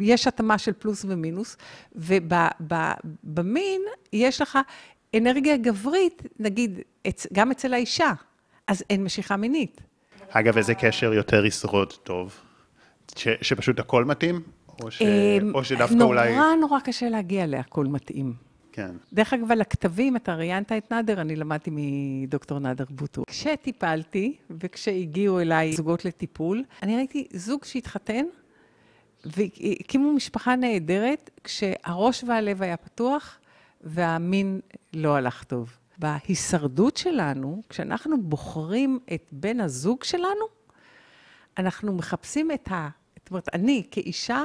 [0.00, 1.56] יש התאמה של פלוס ומינוס,
[1.94, 4.58] ובמין יש לך
[5.16, 6.80] אנרגיה גברית, נגיד,
[7.32, 8.12] גם אצל האישה,
[8.66, 9.80] אז אין משיכה מינית.
[10.30, 12.40] אגב, איזה קשר יותר ישרוד טוב?
[13.16, 14.42] ש, שפשוט הכל מתאים?
[14.82, 16.36] או, ש, אמ, או שדווקא נורא אולי...
[16.36, 18.34] נורא נורא קשה להגיע להכל מתאים.
[18.76, 18.90] כן.
[19.12, 23.22] דרך אגב, על הכתבים, אתה ראיינת את נאדר, אני למדתי מדוקטור נאדר בוטו.
[23.26, 28.24] כשטיפלתי, וכשהגיעו אליי זוגות לטיפול, אני ראיתי זוג שהתחתן,
[29.24, 33.38] והקימו משפחה נהדרת, כשהראש והלב היה פתוח,
[33.80, 34.60] והמין
[34.92, 35.76] לא הלך טוב.
[35.98, 40.44] בהישרדות שלנו, כשאנחנו בוחרים את בן הזוג שלנו,
[41.58, 42.88] אנחנו מחפשים את ה...
[43.18, 44.42] זאת אומרת, אני כאישה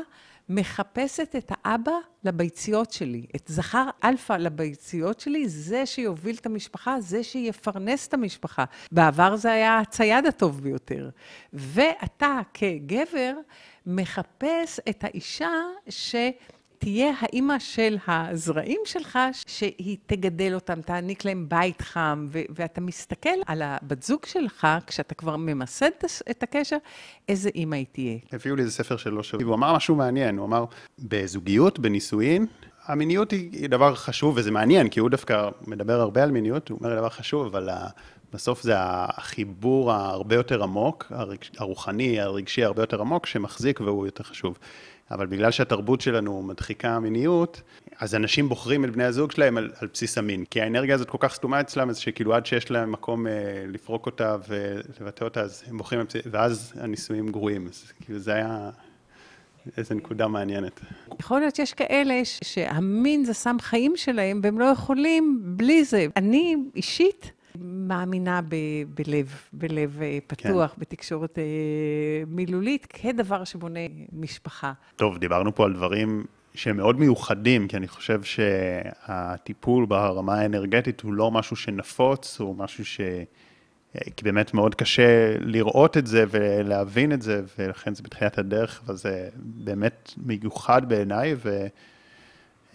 [0.53, 1.91] מחפשת את האבא
[2.23, 8.65] לביציות שלי, את זכר אלפא לביציות שלי, זה שיוביל את המשפחה, זה שיפרנס את המשפחה.
[8.91, 11.09] בעבר זה היה הצייד הטוב ביותר.
[11.53, 13.33] ואתה כגבר
[13.85, 15.51] מחפש את האישה
[15.89, 16.15] ש...
[16.83, 23.29] תהיה האימא של הזרעים שלך, שהיא תגדל אותם, תעניק להם בית חם, ו- ואתה מסתכל
[23.45, 25.89] על הבת זוג שלך, כשאתה כבר ממסד
[26.31, 26.77] את הקשר,
[27.29, 28.17] איזה אימא היא תהיה.
[28.31, 30.65] הביאו לי איזה ספר שלו, והוא אמר משהו מעניין, הוא אמר,
[30.99, 32.45] בזוגיות, בנישואין,
[32.85, 36.95] המיניות היא, דבר חשוב, וזה מעניין, כי הוא דווקא מדבר הרבה על מיניות, הוא אומר
[36.95, 37.69] דבר חשוב, אבל
[38.33, 41.11] בסוף זה החיבור הרבה יותר עמוק,
[41.57, 44.57] הרוחני, הרגשי הרבה יותר עמוק, שמחזיק והוא יותר חשוב.
[45.11, 47.61] אבל בגלל שהתרבות שלנו מדחיקה מיניות,
[47.99, 50.45] אז אנשים בוחרים את בני הזוג שלהם על, על בסיס המין.
[50.45, 53.31] כי האנרגיה הזאת כל כך סתומה אצלם, אז שכאילו עד שיש להם מקום אה,
[53.67, 57.67] לפרוק אותה ולבטא אותה, אז הם בוחרים, ואז הנישואים גרועים.
[57.67, 58.69] אז כאילו זה היה
[59.77, 60.79] איזו נקודה מעניינת.
[61.19, 66.05] יכול להיות שיש כאלה שהמין זה סם חיים שלהם, והם לא יכולים בלי זה.
[66.15, 68.55] אני אישית, מאמינה ב,
[68.93, 70.81] בלב, בלב אה, פתוח, כן.
[70.81, 71.43] בתקשורת אה,
[72.27, 73.79] מילולית, כדבר שבונה
[74.13, 74.73] משפחה.
[74.95, 81.13] טוב, דיברנו פה על דברים שהם מאוד מיוחדים, כי אני חושב שהטיפול ברמה האנרגטית הוא
[81.13, 83.01] לא משהו שנפוץ, הוא משהו ש...
[84.17, 88.95] כי באמת מאוד קשה לראות את זה ולהבין את זה, ולכן זה בתחילת הדרך, אבל
[88.95, 91.67] זה באמת מיוחד בעיניי, ו...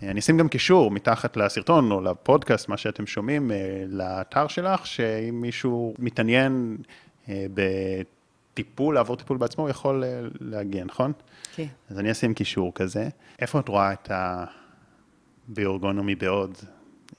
[0.03, 5.40] אני אשים גם קישור מתחת לסרטון או לפודקאסט, מה שאתם שומעים, אה, לאתר שלך, שאם
[5.40, 6.76] מישהו מתעניין
[7.28, 11.12] אה, בטיפול, לעבור טיפול בעצמו, הוא יכול אה, להגיע, נכון?
[11.55, 11.66] כן.
[11.90, 13.09] אז אני אשים קישור כזה.
[13.38, 14.11] איפה את רואה את
[15.49, 16.57] הביורגונומי בעוד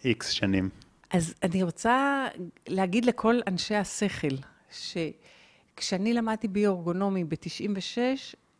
[0.05, 0.69] איקס שנים?
[1.09, 2.28] אז אני רוצה
[2.67, 4.36] להגיד לכל אנשי השכל,
[4.71, 7.97] שכשאני למדתי ביורגונומי ב-96,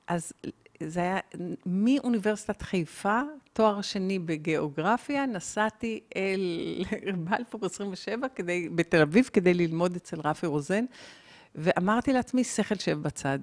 [0.08, 0.34] אז
[0.84, 1.18] זה היה
[1.66, 3.22] מאוניברסיטת חיפה,
[3.54, 6.42] תואר שני בגיאוגרפיה, נסעתי אל
[7.26, 10.86] בלפור 27 כדי, בתל אביב כדי ללמוד אצל רפי רוזן,
[11.56, 13.40] ואמרתי לעצמי, שכל שב בצד.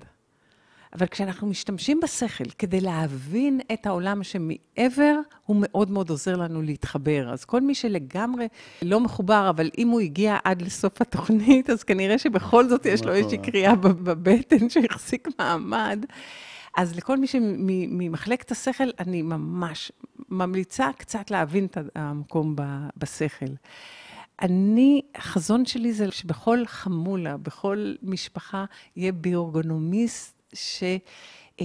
[0.95, 5.17] אבל כשאנחנו משתמשים בשכל כדי להבין את העולם שמעבר,
[5.47, 7.31] הוא מאוד מאוד עוזר לנו להתחבר.
[7.33, 8.49] אז כל מי שלגמרי
[8.83, 13.13] לא מחובר, אבל אם הוא הגיע עד לסוף התוכנית, אז כנראה שבכל זאת יש לו.
[13.13, 16.05] איזושהי קריאה בבטן שהחזיק מעמד.
[16.77, 19.93] אז לכל מי שממחלקת השכל, אני ממש
[20.29, 22.57] ממליצה קצת להבין את המקום
[22.97, 23.47] בשכל.
[24.43, 28.65] אני, החזון שלי זה שבכל חמולה, בכל משפחה,
[28.97, 30.83] יהיה ביורגונומיסט ש...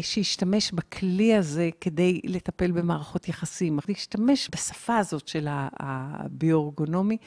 [0.01, 7.17] שישתמש בכלי הזה כדי לטפל במערכות יחסים, להשתמש בשפה הזאת של הביורגונומי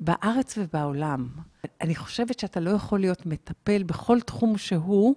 [0.00, 1.28] בארץ ובעולם.
[1.80, 5.14] אני חושבת שאתה לא יכול להיות מטפל בכל תחום שהוא,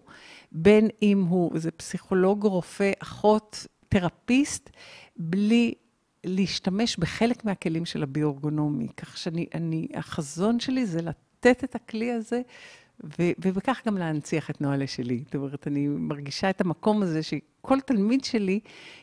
[0.51, 4.69] בין אם הוא איזה פסיכולוג, רופא, אחות, תרפיסט,
[5.17, 5.73] בלי
[6.23, 8.87] להשתמש בחלק מהכלים של הביורגונומי.
[8.97, 12.41] כך שאני, אני, החזון שלי זה לתת את הכלי הזה,
[13.03, 15.23] ו, ובכך גם להנציח את נוהלה שלי.
[15.25, 18.59] זאת אומרת, אני מרגישה את המקום הזה שכל תלמיד שלי,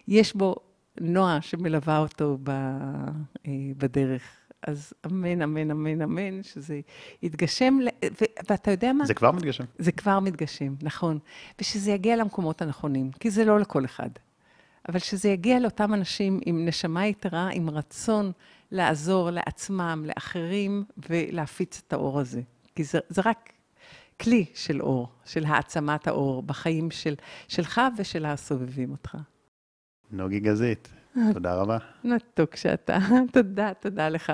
[0.08, 0.56] יש בו
[1.00, 4.37] נועה שמלווה אותו ב, אה, בדרך.
[4.62, 6.80] אז אמן, אמן, אמן, אמן, שזה
[7.22, 9.06] יתגשם, ו, ואתה יודע מה?
[9.06, 9.64] זה כבר מתגשם.
[9.78, 11.18] זה כבר מתגשם, נכון.
[11.60, 14.10] ושזה יגיע למקומות הנכונים, כי זה לא לכל אחד.
[14.88, 18.32] אבל שזה יגיע לאותם אנשים עם נשמה יתרה, עם רצון
[18.70, 22.40] לעזור לעצמם, לאחרים, ולהפיץ את האור הזה.
[22.74, 23.52] כי זה, זה רק
[24.20, 27.14] כלי של אור, של העצמת האור בחיים של,
[27.48, 29.16] שלך ושל הסובבים אותך.
[30.10, 30.88] נוגי גזית,
[31.32, 31.78] תודה רבה.
[32.04, 32.98] מתוק שאתה.
[33.32, 34.32] תודה, תודה לך.